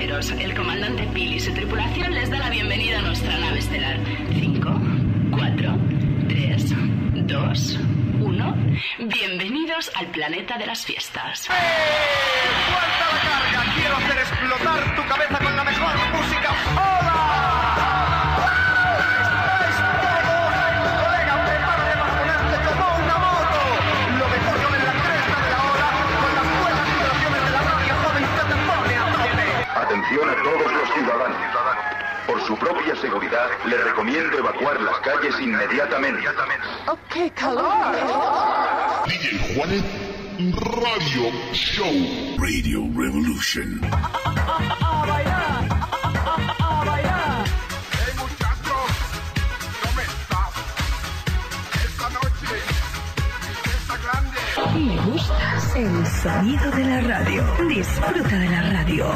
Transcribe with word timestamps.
pasajeros, 0.00 0.30
el 0.30 0.54
comandante 0.54 1.06
Bill 1.12 1.34
y 1.34 1.40
su 1.40 1.52
tripulación 1.52 2.14
les 2.14 2.30
da 2.30 2.38
la 2.38 2.48
bienvenida 2.48 2.98
a 2.98 3.02
nuestra 3.02 3.36
nave 3.38 3.58
estelar. 3.58 3.98
5, 4.32 4.80
4, 5.30 5.78
3, 6.28 6.74
2, 7.26 7.78
1. 8.20 8.56
Bienvenidos 9.00 9.90
al 9.96 10.06
planeta 10.06 10.56
de 10.56 10.66
las 10.66 10.86
fiestas. 10.86 11.40
¡Suelta 11.40 11.60
la 13.12 13.20
carga! 13.28 13.74
Quiero 13.74 13.96
hacer 13.96 14.18
explotar 14.18 14.96
tu 14.96 15.06
cabeza 15.06 15.38
con 15.38 15.56
la 15.56 15.64
mejor 15.64 15.94
música. 16.12 16.89
Su 32.50 32.56
propia 32.56 32.96
seguridad, 32.96 33.46
le 33.64 33.76
recomiendo 33.76 34.36
evacuar 34.36 34.80
las 34.80 34.98
calles 34.98 35.38
inmediatamente. 35.38 36.20
¡Qué 37.08 37.30
calor! 37.30 37.94
DJ 39.06 39.54
Juanet 39.54 39.84
Radio 40.54 41.30
Show. 41.52 42.36
Radio 42.38 42.80
Revolution. 42.92 43.80
El 55.80 56.06
sonido 56.06 56.70
de 56.72 56.84
la 56.84 57.00
radio. 57.00 57.42
Disfruta 57.68 58.38
de 58.38 58.48
la 58.50 58.62
radio. 58.72 59.06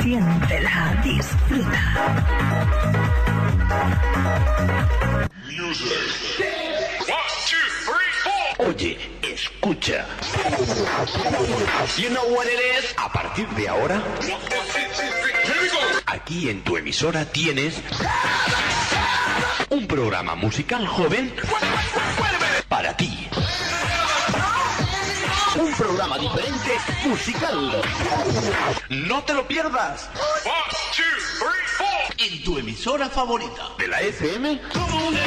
Siéntela, 0.00 1.00
disfruta. 1.04 1.82
Music. 5.44 5.92
Oye, 8.58 8.98
escucha. 9.22 10.06
You 11.98 12.08
know 12.08 12.26
what 12.34 12.46
it 12.46 12.60
is? 12.78 12.94
A 12.96 13.12
partir 13.12 13.46
de 13.48 13.68
ahora, 13.68 14.02
aquí 16.06 16.48
en 16.48 16.62
tu 16.62 16.78
emisora 16.78 17.26
tienes 17.26 17.82
un 19.68 19.86
programa 19.86 20.34
musical 20.34 20.86
joven 20.86 21.34
Un 25.56 25.72
programa 25.74 26.18
diferente 26.18 26.78
musical. 27.04 27.80
No 28.90 29.22
te 29.22 29.34
lo 29.34 29.46
pierdas. 29.46 30.08
One, 30.44 30.52
two, 30.92 31.04
three, 31.38 31.66
four. 31.76 32.14
En 32.18 32.42
tu 32.42 32.58
emisora 32.58 33.08
favorita 33.08 33.70
de 33.78 33.86
la 33.88 34.00
FM. 34.00 34.60
Hola, 34.74 35.20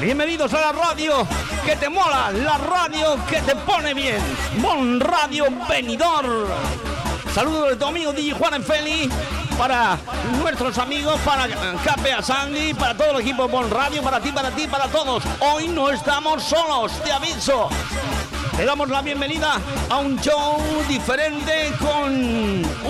Bienvenidos 0.00 0.54
a 0.54 0.60
la 0.60 0.72
radio 0.72 1.26
que 1.64 1.76
te 1.76 1.88
mola, 1.88 2.30
la 2.32 2.56
radio 2.56 3.16
que 3.28 3.40
te 3.42 3.54
pone 3.56 3.92
bien. 3.94 4.18
Bon 4.62 5.00
Radio 5.00 5.46
Venidor. 5.68 6.46
Saludos 7.34 7.70
de 7.70 7.76
tu 7.76 7.86
amigo 7.86 8.12
DJ 8.12 8.32
Juan 8.32 8.62
Feli 8.62 9.10
para 9.58 9.98
nuestros 10.40 10.78
amigos, 10.78 11.20
para 11.24 11.48
Cape 11.84 12.12
a 12.12 12.22
Sandy, 12.22 12.74
para 12.74 12.96
todo 12.96 13.10
el 13.10 13.20
equipo 13.20 13.48
Bon 13.48 13.68
Radio, 13.70 14.02
para 14.02 14.20
ti, 14.20 14.30
para 14.30 14.50
ti, 14.50 14.66
para 14.66 14.86
todos. 14.86 15.24
Hoy 15.40 15.68
no 15.68 15.90
estamos 15.90 16.42
solos, 16.42 16.92
te 17.02 17.10
aviso. 17.10 17.68
Le 18.56 18.64
damos 18.64 18.88
la 18.88 19.02
bienvenida 19.02 19.60
a 19.90 19.98
un 19.98 20.18
show 20.20 20.60
diferente 20.88 21.72
con 21.78 22.14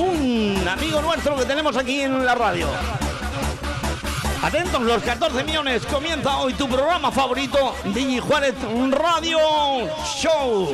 un 0.03 0.69
amigo 0.69 1.01
nuestro 1.01 1.37
que 1.37 1.45
tenemos 1.45 1.77
aquí 1.77 2.03
en 2.03 2.25
la 2.25 2.35
radio. 2.35 2.69
Atentos 4.41 4.81
los 4.83 5.03
14 5.03 5.43
millones, 5.43 5.85
comienza 5.87 6.39
hoy 6.39 6.53
tu 6.55 6.69
programa 6.69 7.11
favorito, 7.11 7.73
Digi 7.93 8.21
Juárez 8.21 8.55
Radio 8.93 9.39
Show. 10.05 10.69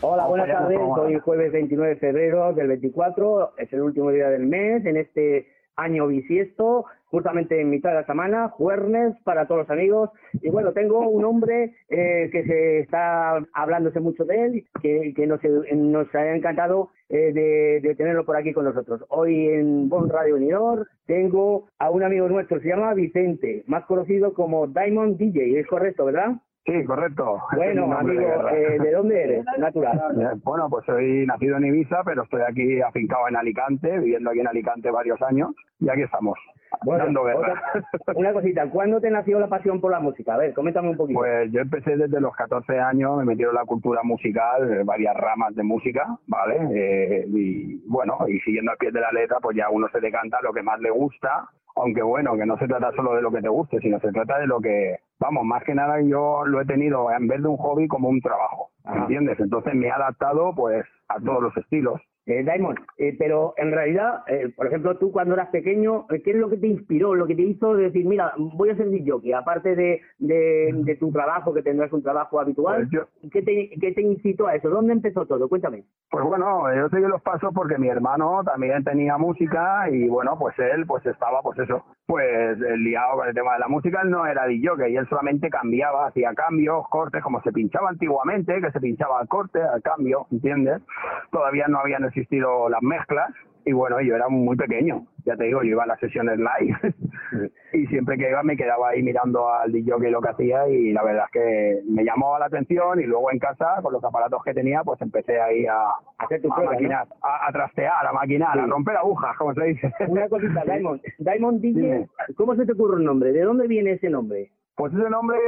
Hola, 0.00 0.26
buenas 0.28 0.46
tardes. 0.46 0.78
Hoy 0.78 1.18
jueves 1.18 1.50
29 1.50 1.94
de 1.94 2.00
febrero 2.00 2.52
del 2.52 2.68
24. 2.68 3.54
Es 3.58 3.72
el 3.72 3.80
último 3.80 4.12
día 4.12 4.28
del 4.28 4.46
mes 4.46 4.86
en 4.86 4.96
este 4.98 5.48
año 5.74 6.06
bisiesto, 6.06 6.84
justamente 7.14 7.60
en 7.60 7.70
mitad 7.70 7.90
de 7.90 7.96
la 8.00 8.06
semana, 8.06 8.48
jueves 8.48 9.14
para 9.22 9.46
todos 9.46 9.60
los 9.60 9.70
amigos. 9.70 10.10
Y 10.32 10.50
bueno, 10.50 10.72
tengo 10.72 11.08
un 11.08 11.24
hombre 11.24 11.72
eh, 11.88 12.28
que 12.32 12.44
se 12.44 12.80
está 12.80 13.36
hablándose 13.52 14.00
mucho 14.00 14.24
de 14.24 14.44
él, 14.44 14.64
que, 14.82 15.14
que 15.14 15.26
nos, 15.26 15.40
nos 15.74 16.12
ha 16.12 16.34
encantado 16.34 16.90
eh, 17.08 17.32
de, 17.32 17.80
de 17.88 17.94
tenerlo 17.94 18.24
por 18.24 18.36
aquí 18.36 18.52
con 18.52 18.64
nosotros. 18.64 19.04
Hoy 19.10 19.46
en 19.48 19.88
Bon 19.88 20.08
Radio 20.10 20.34
Unidor 20.34 20.88
tengo 21.06 21.68
a 21.78 21.90
un 21.90 22.02
amigo 22.02 22.28
nuestro, 22.28 22.58
se 22.60 22.68
llama 22.68 22.94
Vicente, 22.94 23.62
más 23.68 23.84
conocido 23.84 24.34
como 24.34 24.66
Diamond 24.66 25.16
DJ, 25.16 25.60
¿es 25.60 25.66
correcto, 25.68 26.06
verdad? 26.06 26.32
Sí, 26.66 26.82
correcto. 26.84 27.42
Bueno, 27.54 27.92
amigo, 27.92 28.22
de 28.22 28.76
eh, 28.76 28.78
¿de 28.78 28.90
dónde 28.92 29.22
eres? 29.22 29.44
Natural. 29.58 29.98
Eh, 30.18 30.40
Bueno, 30.42 30.68
pues 30.70 30.86
soy 30.86 31.26
nacido 31.26 31.58
en 31.58 31.66
Ibiza, 31.66 32.02
pero 32.04 32.22
estoy 32.22 32.40
aquí 32.40 32.80
afincado 32.80 33.28
en 33.28 33.36
Alicante, 33.36 33.98
viviendo 33.98 34.30
aquí 34.30 34.40
en 34.40 34.48
Alicante 34.48 34.90
varios 34.90 35.20
años, 35.22 35.50
y 35.78 35.90
aquí 35.90 36.02
estamos, 36.02 36.38
Bueno, 36.84 37.04
dando 37.04 37.24
guerra. 37.24 37.38
otra- 37.38 38.14
una 38.14 38.32
cosita, 38.32 38.68
¿cuándo 38.70 39.00
te 39.00 39.10
nació 39.10 39.38
la 39.40 39.48
pasión 39.48 39.80
por 39.80 39.90
la 39.92 40.00
música? 40.00 40.34
A 40.34 40.38
ver, 40.38 40.54
coméntame 40.54 40.90
un 40.90 40.96
poquito. 40.96 41.18
Pues 41.18 41.50
yo 41.52 41.60
empecé 41.60 41.96
desde 41.96 42.20
los 42.20 42.34
14 42.36 42.78
años, 42.80 43.16
me 43.18 43.24
metieron 43.24 43.54
en 43.54 43.60
la 43.60 43.66
cultura 43.66 44.02
musical, 44.02 44.72
eh, 44.72 44.82
varias 44.84 45.16
ramas 45.16 45.54
de 45.54 45.62
música, 45.62 46.06
¿vale? 46.26 46.58
Eh, 46.74 47.24
y 47.28 47.76
bueno, 47.88 48.18
y 48.28 48.38
siguiendo 48.40 48.72
al 48.72 48.78
pie 48.78 48.90
de 48.92 49.00
la 49.00 49.12
letra, 49.12 49.38
pues 49.40 49.56
ya 49.56 49.70
uno 49.70 49.88
se 49.92 50.00
decanta 50.00 50.38
lo 50.42 50.52
que 50.52 50.62
más 50.62 50.80
le 50.80 50.90
gusta, 50.90 51.48
aunque 51.76 52.02
bueno, 52.02 52.36
que 52.36 52.46
no 52.46 52.56
se 52.58 52.68
trata 52.68 52.92
solo 52.92 53.14
de 53.14 53.22
lo 53.22 53.30
que 53.32 53.42
te 53.42 53.48
guste, 53.48 53.78
sino 53.80 53.98
se 54.00 54.12
trata 54.12 54.38
de 54.38 54.46
lo 54.46 54.60
que, 54.60 54.98
vamos, 55.18 55.44
más 55.44 55.64
que 55.64 55.74
nada 55.74 56.00
yo 56.00 56.44
lo 56.46 56.60
he 56.60 56.64
tenido 56.66 57.10
en 57.10 57.26
vez 57.26 57.42
de 57.42 57.48
un 57.48 57.56
hobby 57.56 57.88
como 57.88 58.08
un 58.08 58.20
trabajo. 58.20 58.70
¿entiendes? 58.86 59.40
Entonces 59.40 59.74
me 59.74 59.86
he 59.86 59.90
adaptado 59.90 60.54
pues 60.54 60.84
a 61.08 61.18
todos 61.18 61.42
los 61.42 61.56
estilos. 61.56 62.00
Eh, 62.26 62.42
Diamond, 62.42 62.78
eh, 62.96 63.14
pero 63.18 63.52
en 63.58 63.70
realidad, 63.70 64.22
eh, 64.28 64.50
por 64.56 64.66
ejemplo, 64.66 64.96
tú 64.96 65.12
cuando 65.12 65.34
eras 65.34 65.48
pequeño, 65.50 66.06
eh, 66.10 66.22
¿qué 66.22 66.30
es 66.30 66.36
lo 66.36 66.48
que 66.48 66.56
te 66.56 66.66
inspiró, 66.68 67.14
lo 67.14 67.26
que 67.26 67.34
te 67.34 67.42
hizo 67.42 67.74
decir, 67.76 68.06
mira, 68.06 68.32
voy 68.38 68.70
a 68.70 68.76
ser 68.76 68.88
DJ, 68.88 69.34
aparte 69.34 69.76
de, 69.76 70.00
de, 70.18 70.70
de 70.74 70.96
tu 70.96 71.12
trabajo, 71.12 71.52
que 71.52 71.62
tendrás 71.62 71.92
un 71.92 72.02
trabajo 72.02 72.40
habitual, 72.40 72.88
Pues 72.88 72.90
yo- 72.90 73.28
¿qué, 73.30 73.42
te, 73.42 73.70
¿qué 73.78 73.92
te 73.92 74.00
incitó 74.00 74.46
a 74.46 74.54
eso? 74.54 74.70
¿Dónde 74.70 74.94
empezó 74.94 75.26
todo? 75.26 75.50
Cuéntame. 75.50 75.84
Pues 76.10 76.24
bueno, 76.24 76.74
yo 76.74 76.88
seguí 76.88 77.02
los 77.06 77.20
pasos 77.20 77.52
porque 77.54 77.76
mi 77.76 77.88
hermano 77.88 78.40
también 78.42 78.82
tenía 78.84 79.18
música 79.18 79.90
y 79.90 80.08
bueno, 80.08 80.38
pues 80.38 80.58
él 80.58 80.86
pues 80.86 81.04
estaba 81.04 81.42
pues 81.42 81.58
eso, 81.58 81.84
pues 82.06 82.58
liado 82.58 83.16
con 83.16 83.28
el 83.28 83.34
tema 83.34 83.54
de 83.54 83.60
la 83.60 83.68
música, 83.68 84.00
él 84.02 84.10
no 84.10 84.26
era 84.26 84.46
DJ, 84.46 84.90
y 84.90 84.96
él 84.96 85.08
solamente 85.08 85.48
cambiaba, 85.48 86.06
hacía 86.06 86.34
cambios, 86.34 86.86
cortes, 86.88 87.22
como 87.22 87.40
se 87.42 87.52
pinchaba 87.52 87.88
antiguamente, 87.88 88.60
que 88.60 88.70
se 88.70 88.80
pinchaba 88.80 89.20
al 89.20 89.28
corte, 89.28 89.62
al 89.62 89.82
cambio, 89.82 90.26
¿entiendes? 90.30 90.82
Todavía 91.30 91.66
no 91.68 91.78
habían 91.78 92.04
existido 92.04 92.68
las 92.68 92.82
mezclas 92.82 93.30
y 93.64 93.72
bueno, 93.72 94.00
yo 94.00 94.14
era 94.14 94.28
muy 94.28 94.56
pequeño, 94.56 95.06
ya 95.24 95.36
te 95.36 95.44
digo, 95.44 95.62
yo 95.62 95.70
iba 95.70 95.84
a 95.84 95.86
las 95.86 96.00
sesiones 96.00 96.38
live 96.38 96.94
y 97.72 97.86
siempre 97.86 98.18
que 98.18 98.28
iba 98.28 98.42
me 98.42 98.56
quedaba 98.56 98.90
ahí 98.90 99.02
mirando 99.02 99.48
al 99.48 99.72
DJ 99.72 100.10
lo 100.10 100.20
que 100.20 100.28
hacía 100.28 100.68
y 100.68 100.92
la 100.92 101.02
verdad 101.02 101.24
es 101.26 101.30
que 101.32 101.80
me 101.88 102.04
llamó 102.04 102.38
la 102.38 102.46
atención 102.46 103.00
y 103.00 103.04
luego 103.04 103.32
en 103.32 103.38
casa 103.38 103.80
con 103.82 103.92
los 103.92 104.04
aparatos 104.04 104.42
que 104.44 104.54
tenía 104.54 104.82
pues 104.84 105.00
empecé 105.00 105.40
ahí 105.40 105.66
a, 105.66 105.84
Hacer 106.18 106.40
tu 106.42 106.52
a 106.52 106.54
prueba, 106.54 106.72
maquinar, 106.72 107.06
a, 107.22 107.48
a 107.48 107.52
trastear, 107.52 108.06
a 108.06 108.12
maquinar, 108.12 108.58
a 108.58 108.66
romper 108.66 108.96
agujas, 108.96 109.36
como 109.36 109.52
se 109.54 109.64
dice. 109.64 109.92
Una 110.08 110.28
cosita, 110.28 110.62
Diamond. 110.66 111.00
Diamond 111.18 111.60
DJ. 111.60 112.06
¿cómo 112.36 112.54
se 112.54 112.64
te 112.64 112.72
ocurre 112.72 112.96
un 112.96 113.04
nombre? 113.04 113.32
¿De 113.32 113.42
dónde 113.42 113.66
viene 113.66 113.92
ese 113.92 114.08
nombre? 114.10 114.50
Pues 114.76 114.92
ese 114.92 115.08
nombre 115.08 115.38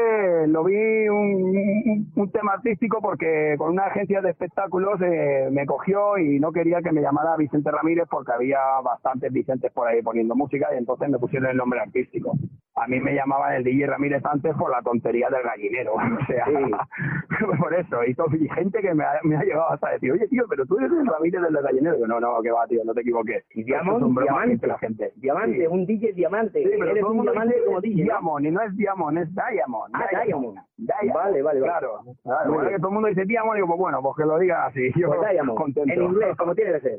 lo 0.46 0.62
vi 0.62 1.08
un, 1.08 2.12
un- 2.14 2.31
tema 2.31 2.52
artístico 2.52 3.00
porque 3.02 3.56
con 3.58 3.70
una 3.73 3.87
agencia 3.87 4.20
de 4.20 4.31
espectáculos 4.31 5.00
eh, 5.02 5.49
me 5.50 5.67
cogió 5.67 6.17
y 6.19 6.38
no 6.38 6.52
quería 6.52 6.81
que 6.81 6.93
me 6.93 7.00
llamara 7.00 7.37
Vicente 7.37 7.70
Ramírez 7.73 8.06
porque 8.08 8.31
había 8.32 8.58
bastantes 8.84 9.32
Vicentes 9.32 9.73
por 9.73 9.88
ahí 9.88 10.00
poniendo 10.02 10.37
música 10.37 10.69
y 10.75 10.78
entonces 10.78 11.08
me 11.08 11.19
pusieron 11.19 11.50
el 11.50 11.56
nombre 11.56 11.81
artístico. 11.81 12.32
A 12.76 12.87
mí 12.87 13.00
me 13.00 13.14
llamaban 13.14 13.55
el 13.55 13.64
DJ 13.64 13.87
Ramírez 13.87 14.23
antes 14.26 14.55
por 14.55 14.70
la 14.70 14.82
tontería 14.82 15.28
del 15.31 15.43
gallinero, 15.43 15.94
o 15.94 16.26
sea, 16.26 16.44
por 17.58 17.75
eso. 17.75 18.05
Y, 18.06 18.14
todo- 18.14 18.37
y 18.37 18.49
gente 18.50 18.81
que 18.81 18.94
me 18.94 19.02
ha, 19.05 19.12
me 19.25 19.37
ha 19.37 19.43
llegado 19.43 19.70
hasta 19.70 19.90
decir, 19.93 20.12
oye 20.12 20.28
tío, 20.28 20.44
pero 20.49 20.67
tú 20.67 20.78
eres 20.78 20.93
el 20.93 21.06
Ramírez 21.06 21.40
del 21.43 21.55
gallinero. 21.62 21.94
Digo, 21.96 22.06
no, 22.06 22.20
no, 22.20 22.40
que 22.43 22.50
va 22.50 22.67
tío, 22.69 22.82
no 22.84 22.93
te 22.94 23.00
equivoques. 23.00 23.44
Y 23.55 23.61
es 23.61 23.67
Diamond, 23.67 24.02
un 24.05 24.14
que 24.17 24.23
diamante, 24.23 24.67
la 24.67 24.78
gente. 24.78 25.12
diamante, 25.17 25.58
Sí. 25.58 25.67
un 25.67 25.87
DJ 25.87 26.12
diamante. 26.12 26.62
Sí, 26.62 26.70
pero 26.78 26.90
Eres 26.90 27.02
un 27.05 27.23
diamante 27.23 27.55
como 27.64 27.81
DJ, 27.81 27.96
¿no? 27.96 28.05
Diamond, 28.05 28.46
y 28.46 28.50
no 28.50 28.61
es 28.62 28.76
Diamond, 28.76 29.15
es 29.18 29.28
Diamond. 29.34 29.94
Ah, 29.94 30.06
Diamond. 30.24 30.58
Diamond. 30.76 31.14
Vale, 31.14 31.42
vale, 31.42 31.42
vale. 31.42 31.60
Claro. 31.60 32.00
claro. 32.22 32.52
Bueno, 32.52 32.70
que 32.70 32.76
todo 32.76 32.88
el 32.88 32.94
mundo 32.94 33.08
dice 33.08 33.24
Diamond, 33.24 33.54
digo, 33.56 33.66
pues 33.68 33.78
bueno, 33.78 34.02
pues 34.02 34.16
que 34.16 34.24
lo 34.24 34.38
diga 34.38 34.66
así. 34.66 34.90
Yo 34.96 35.08
Pues 35.08 35.30
Diamond, 35.30 35.58
contento. 35.58 35.92
en 35.92 36.02
inglés, 36.02 36.36
como 36.36 36.54
tiene 36.54 36.72
que 36.72 36.80
ser. 36.80 36.98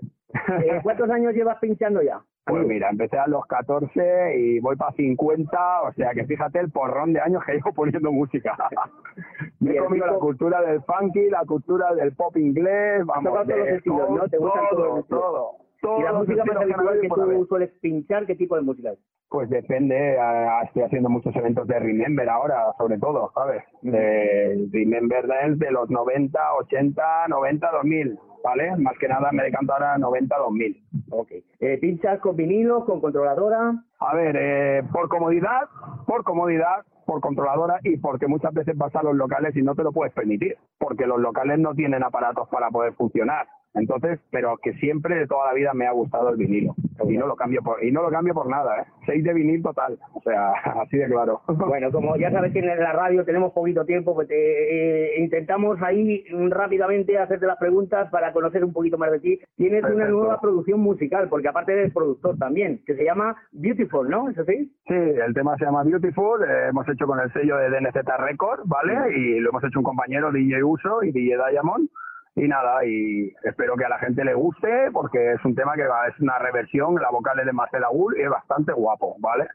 Eh, 0.64 0.80
¿Cuántos 0.84 1.10
años 1.10 1.34
llevas 1.34 1.58
pinchando 1.60 2.02
ya? 2.02 2.22
Pues 2.46 2.66
mira, 2.66 2.90
empecé 2.90 3.18
a 3.18 3.28
los 3.28 3.46
14 3.46 4.38
y 4.38 4.60
voy 4.60 4.78
para 4.78 4.94
50, 4.94 5.82
o 5.82 5.92
sea 5.94 6.12
que 6.14 6.26
fíjate 6.26 6.60
el 6.60 6.72
porrón 6.72 7.12
de 7.12 7.20
años 7.20 7.44
que 7.46 7.54
llevo 7.54 7.74
poniendo 7.74 8.12
música. 8.12 8.56
Me 9.60 9.72
he 9.72 9.78
comido 9.78 10.06
la 10.06 10.14
cultura 10.14 10.62
del 10.62 10.82
funky, 10.84 11.30
la 11.30 11.44
cultura 11.46 11.94
del 11.94 12.16
pop 12.16 12.36
inglés, 12.38 13.06
vamos, 13.06 13.26
tocado 13.26 13.46
todos 13.46 13.58
los 13.60 13.68
de 13.68 13.76
estilos, 13.76 14.10
¿no? 14.12 14.28
¿Te 14.30 14.38
gustan 14.38 14.64
todos 14.70 14.88
los 14.88 15.00
estilos? 15.00 15.22
todo, 15.22 15.52
todo. 15.82 16.00
¿Y 16.00 16.04
la 16.04 16.14
música 16.14 16.44
más 16.46 16.58
habitual 16.58 17.02
que 17.02 17.08
por 17.08 17.22
haber. 17.22 17.38
tú 17.38 17.46
sueles 17.46 17.72
pinchar, 17.82 18.26
qué 18.26 18.36
tipo 18.36 18.56
de 18.56 18.62
música 18.62 18.92
es? 18.92 19.00
Pues 19.30 19.50
depende, 19.50 20.18
ah, 20.20 20.62
estoy 20.66 20.84
haciendo 20.84 21.10
muchos 21.10 21.36
eventos 21.36 21.68
de 21.68 21.78
Remember 21.80 22.30
ahora, 22.30 22.74
sobre 22.78 22.98
todo, 22.98 23.32
¿sabes? 23.34 23.62
De 23.82 24.70
Remember 24.72 25.28
Dance 25.28 25.66
de 25.66 25.72
los 25.72 25.90
90, 25.90 26.40
80, 26.60 27.28
90, 27.28 27.72
2000, 27.72 28.20
¿vale? 28.42 28.78
Más 28.78 28.98
que 28.98 29.10
nada 29.10 29.30
me 29.34 29.44
decanto 29.44 29.74
ahora 29.74 29.98
90, 29.98 30.38
2000. 30.38 30.84
Ok. 31.10 31.32
Eh, 31.60 31.78
¿Pinchas 31.82 32.20
con 32.22 32.38
vinilo, 32.38 32.86
con 32.86 33.02
controladora? 33.02 33.74
A 34.00 34.16
ver, 34.16 34.38
eh, 34.40 34.84
por 34.94 35.10
comodidad, 35.10 35.68
por 36.06 36.24
comodidad, 36.24 36.86
por 37.06 37.20
controladora 37.20 37.80
y 37.84 37.98
porque 37.98 38.28
muchas 38.28 38.54
veces 38.54 38.78
vas 38.78 38.96
a 38.96 39.04
los 39.04 39.16
locales 39.16 39.56
y 39.58 39.62
no 39.62 39.76
te 39.76 39.84
lo 39.84 39.92
puedes 39.92 40.14
permitir, 40.14 40.56
porque 40.78 41.06
los 41.06 41.20
locales 41.20 41.60
no 41.60 41.74
tienen 41.74 42.04
aparatos 42.04 42.48
para 42.50 42.70
poder 42.70 42.94
funcionar. 42.94 43.48
Entonces, 43.74 44.20
pero 44.32 44.58
que 44.58 44.74
siempre 44.74 45.16
de 45.16 45.28
toda 45.28 45.48
la 45.48 45.54
vida 45.54 45.74
me 45.74 45.88
ha 45.88 45.92
gustado 45.92 46.30
el 46.30 46.38
vinilo 46.38 46.76
y 47.08 47.18
no 47.18 47.28
lo 47.28 47.36
cambio 47.36 47.62
por 47.62 47.84
y 47.84 47.92
no 47.92 48.02
lo 48.02 48.10
cambio 48.10 48.34
por 48.34 48.50
nada, 48.50 48.82
¿eh? 48.82 48.86
Seis 49.06 49.24
de 49.24 49.34
vinil 49.34 49.62
total, 49.62 49.98
o 50.14 50.22
sea, 50.22 50.52
así 50.82 50.98
de 50.98 51.08
claro. 51.08 51.42
Bueno, 51.68 51.92
como 51.92 52.16
ya 52.18 52.32
sabes 52.32 52.54
que 52.54 52.60
en 52.60 52.68
la 52.68 52.92
radio 52.92 53.26
tenemos 53.26 53.54
poquito 53.54 53.86
tiempo, 53.86 54.16
pues 54.16 54.30
eh, 54.32 54.36
eh, 54.36 55.14
intentamos 55.20 55.82
ahí 55.82 56.24
rápidamente 56.50 57.18
hacerte 57.18 57.46
las 57.46 57.58
preguntas 57.58 58.10
para 58.10 58.32
conocer 58.34 58.64
un 58.64 58.74
poquito 58.74 58.98
más 58.98 59.12
de 59.12 59.20
ti. 59.20 59.40
Tienes 59.56 59.84
una 59.84 60.08
nueva 60.08 60.40
producción 60.40 60.80
musical, 60.80 61.28
porque 61.30 61.48
aparte 61.48 61.74
eres 61.74 61.94
productor 61.94 62.38
también, 62.38 62.82
que 62.86 62.96
se 62.96 63.04
llama 63.04 63.36
Beautiful, 63.52 64.10
¿no? 64.10 64.30
¿Es 64.30 64.38
así? 64.38 64.72
Sí, 64.88 64.94
el 64.94 65.34
tema 65.34 65.58
se 65.58 65.66
llama 65.66 65.84
Beautiful, 65.84 66.44
eh, 66.44 66.70
hemos 66.70 66.88
hecho 66.90 67.06
con 67.06 67.20
el 67.20 67.32
sello 67.34 67.58
de 67.58 67.70
DNZ 67.70 67.96
Record, 68.18 68.62
¿vale? 68.66 69.18
Y 69.18 69.40
lo 69.40 69.50
hemos 69.50 69.64
hecho 69.64 69.80
un 69.80 69.86
compañero 69.86 70.32
DJ 70.32 70.64
Uso 70.64 71.04
y 71.04 71.12
DJ 71.12 71.38
Diamond. 71.52 71.90
Y 72.38 72.48
nada, 72.48 72.86
y 72.86 73.34
espero 73.44 73.76
que 73.76 73.86
a 73.86 73.90
la 73.90 73.98
gente 73.98 74.24
le 74.24 74.36
guste 74.36 74.92
porque 74.94 75.34
es 75.34 75.44
un 75.44 75.56
tema 75.56 75.74
que 75.74 75.88
va, 75.88 76.08
es 76.08 76.20
una 76.20 76.38
reversión, 76.38 76.94
la 77.02 77.10
vocal 77.10 77.40
es 77.40 77.48
de 77.48 77.52
Marcela 77.52 77.88
Gull 77.88 78.16
y 78.16 78.22
es 78.22 78.30
bastante 78.30 78.74
guapo, 78.74 79.16
¿vale? 79.18 79.48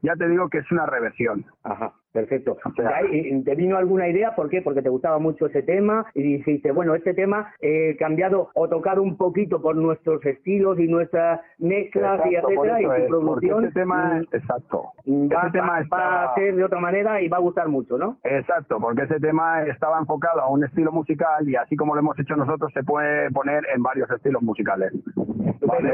Ya 0.00 0.14
te 0.16 0.26
digo 0.26 0.48
que 0.48 0.58
es 0.58 0.72
una 0.72 0.86
reversión. 0.86 1.44
Ajá, 1.64 1.92
perfecto. 2.12 2.56
¿De 2.76 2.86
ahí, 2.86 3.42
¿Te 3.44 3.54
vino 3.54 3.76
alguna 3.76 4.08
idea? 4.08 4.34
¿Por 4.34 4.48
qué? 4.48 4.62
Porque 4.62 4.82
te 4.82 4.88
gustaba 4.88 5.18
mucho 5.18 5.46
ese 5.46 5.62
tema 5.62 6.06
y 6.14 6.22
dijiste, 6.22 6.72
bueno, 6.72 6.94
este 6.94 7.14
tema 7.14 7.52
eh, 7.60 7.96
cambiado 7.98 8.50
o 8.54 8.68
tocado 8.68 9.02
un 9.02 9.16
poquito 9.16 9.60
por 9.62 9.76
nuestros 9.76 10.24
estilos 10.26 10.78
y 10.78 10.88
nuestras 10.88 11.40
mezclas 11.58 12.20
y 12.26 12.34
Exacto, 12.34 12.50
etcétera, 12.52 12.80
y 12.80 12.84
tu 12.84 12.92
es, 12.92 13.08
producción 13.08 13.64
este 13.64 13.80
tema, 13.80 14.14
mm, 14.14 14.34
exacto, 14.36 14.82
va, 15.06 15.42
ese 15.42 15.50
tema 15.52 15.72
va- 15.72 15.80
está- 15.80 15.96
va 15.96 16.24
a 16.24 16.34
ser 16.34 16.56
de 16.56 16.64
otra 16.64 16.80
manera 16.80 17.20
y 17.22 17.28
va 17.28 17.36
a 17.36 17.40
gustar 17.40 17.68
mucho, 17.68 17.96
¿no? 17.98 18.18
Exacto, 18.24 18.78
porque 18.80 19.02
ese 19.02 19.20
tema 19.20 19.62
estaba 19.64 19.98
enfocado 19.98 20.40
a 20.40 20.48
un 20.48 20.64
estilo 20.64 20.92
musical 20.92 21.48
y 21.48 21.56
así 21.56 21.76
como 21.76 21.94
lo 21.94 22.00
hemos 22.00 22.18
hecho 22.18 22.36
nosotros 22.36 22.72
se 22.72 22.82
puede 22.82 23.30
poner 23.30 23.62
en 23.74 23.82
varios 23.82 24.10
estilos 24.10 24.42
musicales. 24.42 24.92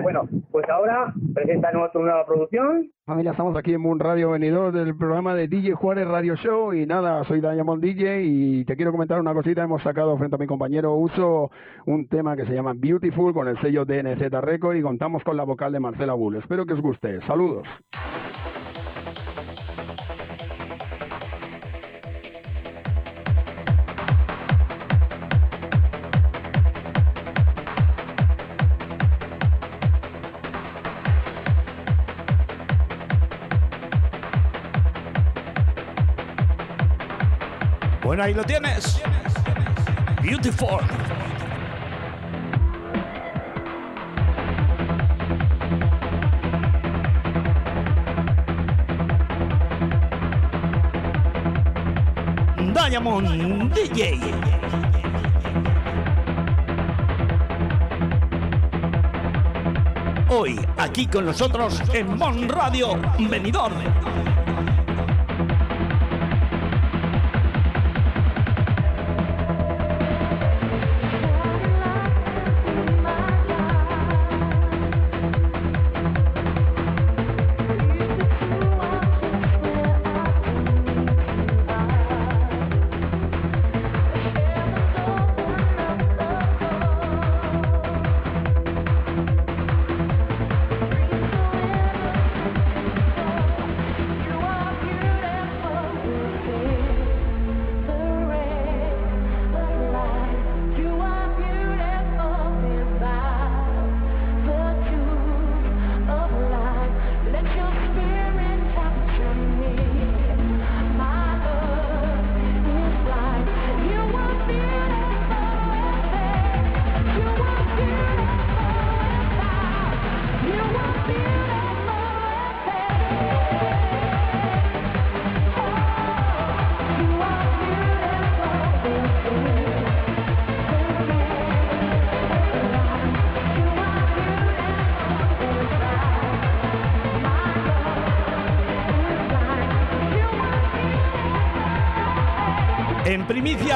Bueno, 0.02 0.22
pues 0.50 0.68
ahora 0.68 1.12
preséntanos 1.34 1.92
tu 1.92 2.00
nueva 2.00 2.24
producción. 2.26 2.90
Familia, 3.08 3.30
estamos 3.30 3.56
aquí 3.56 3.72
en 3.72 3.80
Moon 3.80 4.00
Radio 4.00 4.30
Venidor 4.30 4.72
del 4.72 4.96
programa 4.96 5.32
de 5.32 5.46
DJ 5.46 5.74
Juárez 5.74 6.08
Radio 6.08 6.34
Show 6.34 6.74
y 6.74 6.86
nada, 6.86 7.22
soy 7.22 7.40
Diamond 7.40 7.80
DJ 7.80 8.24
y 8.24 8.64
te 8.64 8.74
quiero 8.74 8.90
comentar 8.90 9.20
una 9.20 9.32
cosita, 9.32 9.62
hemos 9.62 9.80
sacado 9.84 10.18
frente 10.18 10.34
a 10.34 10.38
mi 10.40 10.48
compañero 10.48 10.92
Uso 10.94 11.52
un 11.84 12.08
tema 12.08 12.34
que 12.34 12.44
se 12.46 12.54
llama 12.54 12.72
Beautiful 12.74 13.32
con 13.32 13.46
el 13.46 13.60
sello 13.60 13.84
DNZ 13.84 14.28
Record 14.40 14.74
y 14.74 14.82
contamos 14.82 15.22
con 15.22 15.36
la 15.36 15.44
vocal 15.44 15.70
de 15.70 15.78
Marcela 15.78 16.14
Bull. 16.14 16.34
Espero 16.34 16.66
que 16.66 16.72
os 16.72 16.80
guste. 16.80 17.20
Saludos. 17.28 17.68
Ahí 38.18 38.32
lo 38.32 38.44
tienes. 38.44 39.00
Beautiful. 40.22 40.80
Diamond 52.72 53.74
DJ. 53.74 54.18
Hoy, 60.28 60.58
aquí 60.78 61.06
con 61.06 61.26
nosotros 61.26 61.82
en 61.92 62.16
Mon 62.16 62.48
Radio 62.48 62.98
Venidor. 63.18 63.72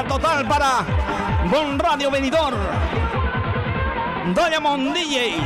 Total 0.07 0.45
para 0.47 0.85
Bon 1.49 1.77
Radio 1.79 2.11
Venidor. 2.11 2.53
Diamond 4.33 4.93
DJ. 4.93 5.37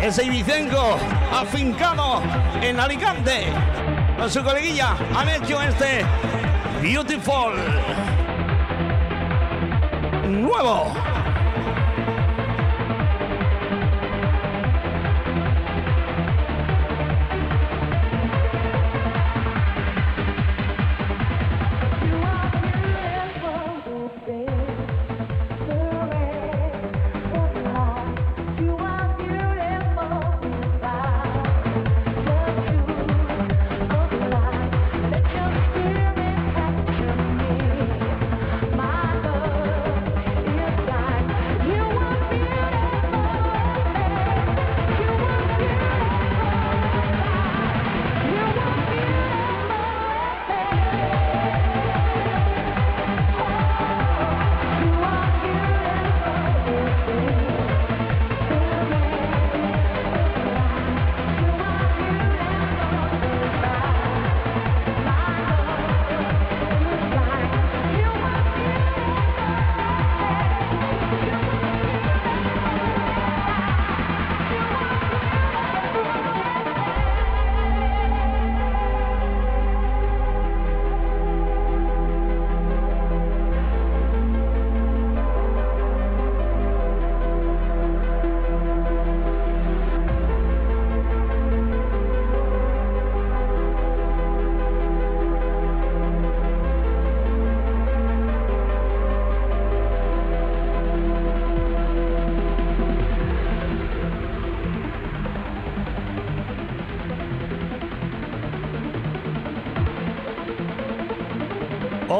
Ese 0.00 0.24
Ibicenco 0.24 0.98
afincado 1.32 2.22
en 2.60 2.78
Alicante. 2.80 3.52
Con 4.18 4.30
su 4.30 4.42
coleguilla 4.42 4.96
han 5.14 5.28
hecho 5.28 5.60
este 5.62 6.04
Beautiful. 6.82 7.54
Nuevo. 10.28 11.15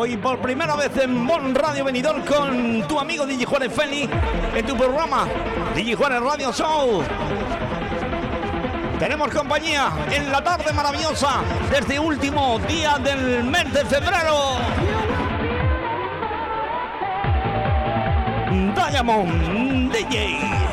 Hoy 0.07 0.17
por 0.19 0.39
primera 0.39 0.77
vez 0.77 0.97
en 0.99 1.27
Bon 1.27 1.53
Radio 1.53 1.85
Venidor 1.85 2.25
con 2.25 2.87
tu 2.87 3.01
amigo 3.01 3.27
DJ 3.27 3.45
Juárez 3.45 3.73
Feli 3.75 4.09
en 4.55 4.65
tu 4.65 4.77
programa 4.77 5.27
DJ 5.75 5.97
Juárez 5.97 6.23
Radio 6.23 6.53
Show. 6.53 7.03
Tenemos 9.01 9.35
compañía 9.35 9.91
en 10.13 10.31
la 10.31 10.45
tarde 10.45 10.73
maravillosa 10.73 11.43
desde 11.73 11.99
último 11.99 12.61
día 12.69 12.99
del 13.03 13.43
mes 13.43 13.73
de 13.73 13.85
febrero. 13.85 14.59
Diamond 18.77 19.93
DJ. 19.93 20.66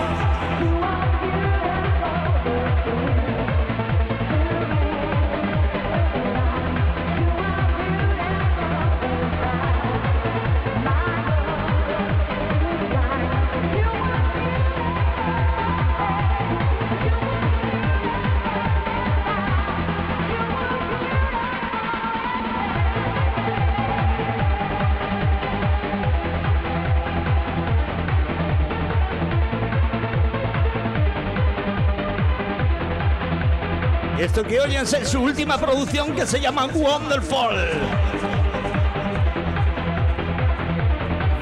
Esto 34.43 34.49
que 34.49 34.59
oyen 34.59 34.83
es 34.83 35.09
su 35.09 35.21
última 35.21 35.57
producción 35.57 36.13
que 36.13 36.25
se 36.25 36.37
llama 36.37 36.65
Wonderful. 36.65 37.55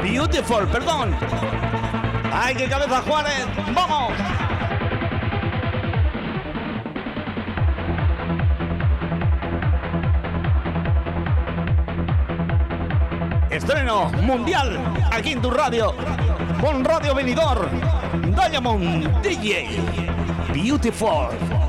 Beautiful, 0.04 0.68
perdón. 0.68 1.16
¡Ay, 2.32 2.54
qué 2.54 2.68
cabeza, 2.68 3.02
Juárez! 3.02 3.48
¡Vamos! 3.74 4.14
Estreno 13.50 14.12
mundial 14.22 14.80
aquí 15.12 15.32
en 15.32 15.42
tu 15.42 15.50
radio. 15.50 15.96
Con 16.62 16.86
Radio 16.86 17.16
Venidor. 17.16 17.68
Diamond 18.36 19.22
DJ. 19.24 19.80
Beautiful. 20.54 21.61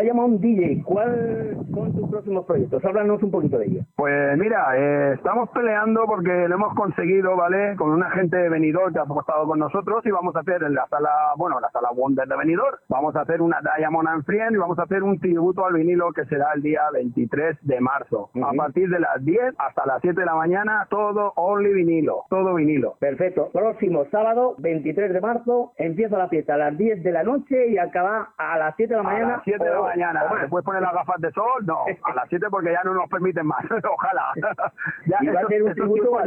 Diamond, 0.00 0.40
Diamond 0.40 0.40
DJ, 0.40 0.82
¿cuál 0.84 1.56
son 1.74 1.92
tus 1.92 2.08
próximos 2.08 2.44
proyectos? 2.46 2.84
Háblanos 2.84 3.22
un 3.22 3.30
poquito 3.30 3.58
de 3.58 3.66
ellos. 3.66 3.86
Pues 3.98 4.38
mira, 4.38 4.76
eh, 4.76 5.14
estamos 5.14 5.48
peleando 5.50 6.04
porque 6.06 6.46
lo 6.46 6.54
hemos 6.54 6.72
conseguido, 6.74 7.34
¿vale? 7.36 7.74
Con 7.74 7.90
una 7.90 8.08
gente 8.12 8.36
de 8.36 8.48
Benidorm 8.48 8.92
que 8.94 9.00
ha 9.00 9.02
estado 9.02 9.44
con 9.44 9.58
nosotros 9.58 10.06
y 10.06 10.12
vamos 10.12 10.36
a 10.36 10.38
hacer 10.38 10.62
en 10.62 10.74
la 10.74 10.86
sala, 10.86 11.10
bueno, 11.36 11.58
la 11.58 11.68
sala 11.70 11.88
Wonder 11.92 12.28
de 12.28 12.36
Benidorm, 12.36 12.76
vamos 12.88 13.16
a 13.16 13.22
hacer 13.22 13.42
una 13.42 13.58
Diamond 13.76 14.06
and 14.08 14.24
Friend 14.24 14.54
y 14.54 14.56
vamos 14.56 14.78
a 14.78 14.82
hacer 14.84 15.02
un 15.02 15.18
tributo 15.18 15.66
al 15.66 15.72
vinilo 15.72 16.12
que 16.12 16.26
será 16.26 16.52
el 16.54 16.62
día 16.62 16.82
23 16.92 17.58
de 17.62 17.80
marzo. 17.80 18.30
A 18.40 18.52
partir 18.52 18.88
de 18.88 19.00
las 19.00 19.24
10 19.24 19.56
hasta 19.58 19.84
las 19.84 20.00
7 20.00 20.20
de 20.20 20.26
la 20.26 20.36
mañana, 20.36 20.86
todo 20.90 21.32
only 21.34 21.72
vinilo, 21.74 22.22
todo 22.30 22.54
vinilo. 22.54 22.94
Perfecto. 23.00 23.50
Próximo 23.52 24.04
sábado, 24.12 24.54
23 24.58 25.12
de 25.12 25.20
marzo, 25.20 25.72
empieza 25.76 26.16
la 26.16 26.28
fiesta 26.28 26.54
a 26.54 26.58
las 26.58 26.78
10 26.78 27.02
de 27.02 27.10
la 27.10 27.24
noche 27.24 27.66
y 27.66 27.78
acaba 27.78 28.28
a 28.38 28.58
las 28.58 28.76
7 28.76 28.92
de 28.94 28.96
la 28.98 29.02
mañana. 29.02 29.26
A 29.26 29.36
las 29.38 29.42
7 29.44 29.64
de 29.64 29.70
la 29.72 29.80
o- 29.80 29.84
mañana. 29.86 30.22
o 30.24 30.34
más. 30.34 30.42
¿Te 30.42 30.48
puedes 30.48 30.64
poner 30.64 30.82
las 30.82 30.94
gafas 30.94 31.20
de 31.20 31.32
sol? 31.32 31.66
No, 31.66 31.78
a 32.04 32.14
las 32.14 32.28
7 32.28 32.46
porque 32.48 32.70
ya 32.70 32.84
no 32.84 32.94
nos 32.94 33.10
permiten 33.10 33.44
más. 33.44 33.64
Ojalá. 33.94 34.24
Ya, 35.06 35.18
y 35.22 35.26
va 35.28 35.40
a 35.40 35.46
ser 35.46 35.62
un 35.62 35.74
tributo 35.74 36.04
Supongo 36.04 36.24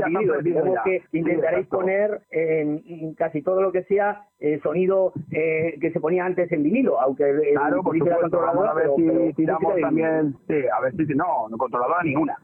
ya. 0.75 0.83
que 0.83 1.03
intentaréis 1.11 1.67
poner 1.67 2.21
en 2.31 3.13
casi 3.15 3.41
todo 3.41 3.61
lo 3.61 3.71
que 3.71 3.83
sea 3.83 4.23
eh, 4.39 4.59
sonido 4.63 5.13
eh, 5.31 5.77
que 5.79 5.91
se 5.91 5.99
ponía 5.99 6.25
antes 6.25 6.51
en 6.51 6.63
vinilo, 6.63 6.99
aunque 6.99 7.29
el- 7.29 7.41
Claro, 7.53 7.83
por 7.83 7.97
supuesto. 7.97 8.39
Vamos 8.39 8.67
a 8.67 8.73
ver 8.73 8.83
pero- 8.85 8.95
si 8.95 9.03
pero 9.03 9.33
tiramos 9.35 9.75
también. 9.81 10.35
Sí, 10.47 10.55
a 10.75 10.81
ver 10.81 10.93
si. 10.95 11.05
No, 11.15 11.47
no 11.49 11.57
controladora 11.57 12.03
ninguna. 12.03 12.35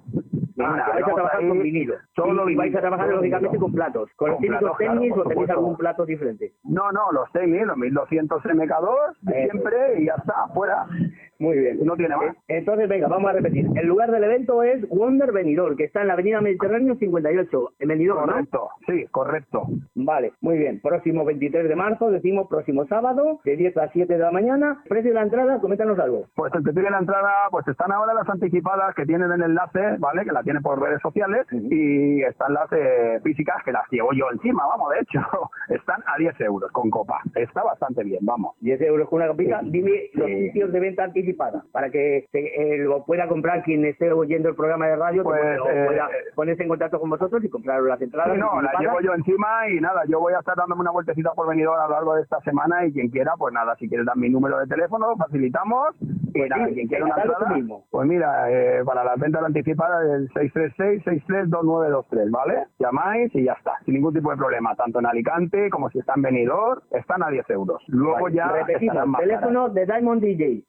Ah, 0.59 0.63
Ninguna. 0.63 0.85
que 0.85 0.91
vais 0.91 1.03
a 1.07 1.13
trabajar 1.13 1.41
ir 1.43 1.49
con 1.49 1.61
vinilo. 1.61 1.95
Solo 2.15 2.49
y, 2.49 2.53
y 2.53 2.55
vais 2.55 2.75
a 2.75 2.79
trabajar 2.81 3.07
lógicamente 3.09 3.57
con 3.59 3.71
platos. 3.73 4.09
¿Con, 4.15 4.29
los 4.29 4.37
Con 4.37 4.41
típicos 4.41 4.59
platos, 4.59 4.77
claro, 4.77 4.93
tenis 4.99 5.13
por 5.13 5.25
o 5.25 5.29
tenéis 5.29 5.49
algún 5.51 5.77
plato 5.77 6.05
diferente? 6.05 6.53
No, 6.63 6.91
no, 6.91 7.11
los 7.11 7.29
6000, 7.31 7.67
los 7.67 7.77
1200 7.77 8.43
MK2, 8.43 9.17
de 9.21 9.43
Eso. 9.43 9.51
siempre 9.51 9.99
y 10.01 10.05
ya 10.07 10.15
está, 10.17 10.47
fuera. 10.55 10.85
Muy 11.39 11.57
bien. 11.57 11.79
No 11.83 11.95
tiene 11.95 12.15
más. 12.15 12.35
Entonces, 12.47 12.89
venga, 12.89 13.07
vamos 13.07 13.29
a 13.29 13.33
repetir. 13.33 13.67
El 13.75 13.87
lugar 13.87 14.11
del 14.11 14.23
evento 14.23 14.63
es 14.63 14.87
Wonder 14.89 15.31
Benidorm, 15.31 15.75
que 15.75 15.85
está 15.85 16.01
en 16.01 16.07
la 16.07 16.13
avenida 16.13 16.41
Mediterráneo 16.41 16.95
58, 16.95 17.73
en 17.79 17.87
Benidorm, 17.87 18.25
¿no? 18.25 18.33
Correcto, 18.33 18.69
sí, 18.87 19.05
correcto. 19.11 19.67
Vale, 19.95 20.33
muy 20.41 20.57
bien. 20.57 20.79
Próximo 20.81 21.25
23 21.25 21.69
de 21.69 21.75
marzo, 21.75 22.09
decimos 22.09 22.47
próximo 22.47 22.85
sábado, 22.87 23.39
de 23.43 23.55
10 23.55 23.77
a 23.77 23.89
7 23.91 24.11
de 24.11 24.19
la 24.19 24.31
mañana. 24.31 24.81
Precio 24.87 25.11
de 25.11 25.15
la 25.15 25.23
entrada, 25.23 25.59
coméntanos 25.59 25.99
algo. 25.99 26.25
Pues 26.35 26.53
el 26.55 26.63
que 26.63 26.73
tiene 26.73 26.89
la 26.89 26.99
entrada, 26.99 27.31
pues 27.51 27.67
están 27.67 27.91
ahora 27.91 28.13
las 28.13 28.29
anticipadas 28.29 28.95
que 28.95 29.05
tienen 29.05 29.31
el 29.31 29.41
enlace, 29.41 29.97
¿vale? 29.99 30.25
Que 30.25 30.31
la 30.31 30.43
tienen 30.43 30.63
por 30.63 30.81
redes 30.81 31.01
sociales 31.01 31.45
y 31.51 32.21
están 32.23 32.53
las 32.53 32.71
eh, 32.71 33.19
físicas 33.23 33.57
que 33.63 33.71
las 33.71 33.83
llevo 33.91 34.11
yo 34.13 34.25
encima, 34.31 34.65
vamos, 34.65 34.91
de 34.91 35.01
hecho, 35.01 35.19
están 35.69 36.01
a 36.07 36.17
10 36.17 36.39
euros 36.41 36.71
con 36.71 36.89
copa. 36.89 37.21
Está 37.35 37.63
bastante 37.63 38.03
bien, 38.03 38.19
vamos. 38.21 38.55
10 38.61 38.81
euros 38.81 39.07
con 39.09 39.17
una 39.21 39.27
copita. 39.27 39.61
Sí. 39.61 39.69
Dime 39.71 40.09
los 40.13 40.27
sitios 40.27 40.71
de 40.71 40.79
venta 40.79 41.03
anticipada 41.03 41.26
para 41.33 41.89
que 41.89 42.25
se- 42.31 42.39
eh, 42.73 42.77
lo 42.79 43.03
pueda 43.05 43.27
comprar 43.27 43.63
quien 43.63 43.85
esté 43.85 44.11
oyendo 44.11 44.49
el 44.49 44.55
programa 44.55 44.87
de 44.87 44.95
radio, 44.95 45.23
que 45.23 45.29
Pues, 45.29 45.41
pueda- 45.59 45.73
eh, 45.73 45.85
pueda 45.87 46.09
ponerse 46.35 46.63
en 46.63 46.69
contacto 46.69 46.99
con 46.99 47.09
vosotros 47.09 47.43
y 47.43 47.49
comprar 47.49 47.81
las 47.81 48.01
entradas. 48.01 48.33
Sí, 48.33 48.39
no, 48.39 48.47
la 48.61 48.69
anticipadas. 48.69 48.81
llevo 48.81 49.01
yo 49.01 49.13
encima 49.13 49.69
y 49.69 49.79
nada, 49.79 50.03
yo 50.07 50.19
voy 50.19 50.33
a 50.33 50.39
estar 50.39 50.55
dándome 50.55 50.81
una 50.81 50.91
vueltecita 50.91 51.31
por 51.33 51.47
venidor 51.47 51.79
a 51.79 51.87
lo 51.87 51.93
largo 51.93 52.15
de 52.15 52.23
esta 52.23 52.39
semana 52.41 52.85
y 52.85 52.93
quien 52.93 53.09
quiera, 53.09 53.33
pues 53.37 53.53
nada, 53.53 53.75
si 53.77 53.87
quieres 53.87 54.05
dar 54.05 54.17
mi 54.17 54.29
número 54.29 54.57
de 54.59 54.67
teléfono, 54.67 55.15
facilitamos 55.17 55.95
y 56.01 56.39
Pues 56.39 56.49
nada, 56.49 56.67
sí, 56.67 56.73
quien 56.75 56.87
quiera 56.87 57.05
una 57.05 57.15
entrada, 57.15 57.49
mismo. 57.55 57.83
pues 57.89 58.07
mira, 58.07 58.51
eh, 58.51 58.83
para 58.85 59.03
las 59.03 59.19
ventas 59.19 59.43
anticipadas 59.43 60.05
el 60.09 60.29
636-632923, 60.33 62.29
¿vale? 62.31 62.65
Llamáis 62.79 63.33
y 63.35 63.43
ya 63.43 63.53
está, 63.53 63.73
sin 63.85 63.95
ningún 63.95 64.13
tipo 64.13 64.31
de 64.31 64.37
problema, 64.37 64.75
tanto 64.75 64.99
en 64.99 65.05
Alicante 65.05 65.69
como 65.69 65.89
si 65.89 65.99
está 65.99 66.13
en 66.15 66.21
venidor, 66.23 66.83
están 66.91 67.23
a 67.23 67.29
10 67.29 67.49
euros. 67.49 67.81
Luego 67.87 68.23
Vale, 68.23 68.35
ya 68.35 68.47
repetimos, 68.49 69.17
teléfono 69.19 69.69
de 69.69 69.85
Diamond 69.85 70.21
DJ 70.21 70.63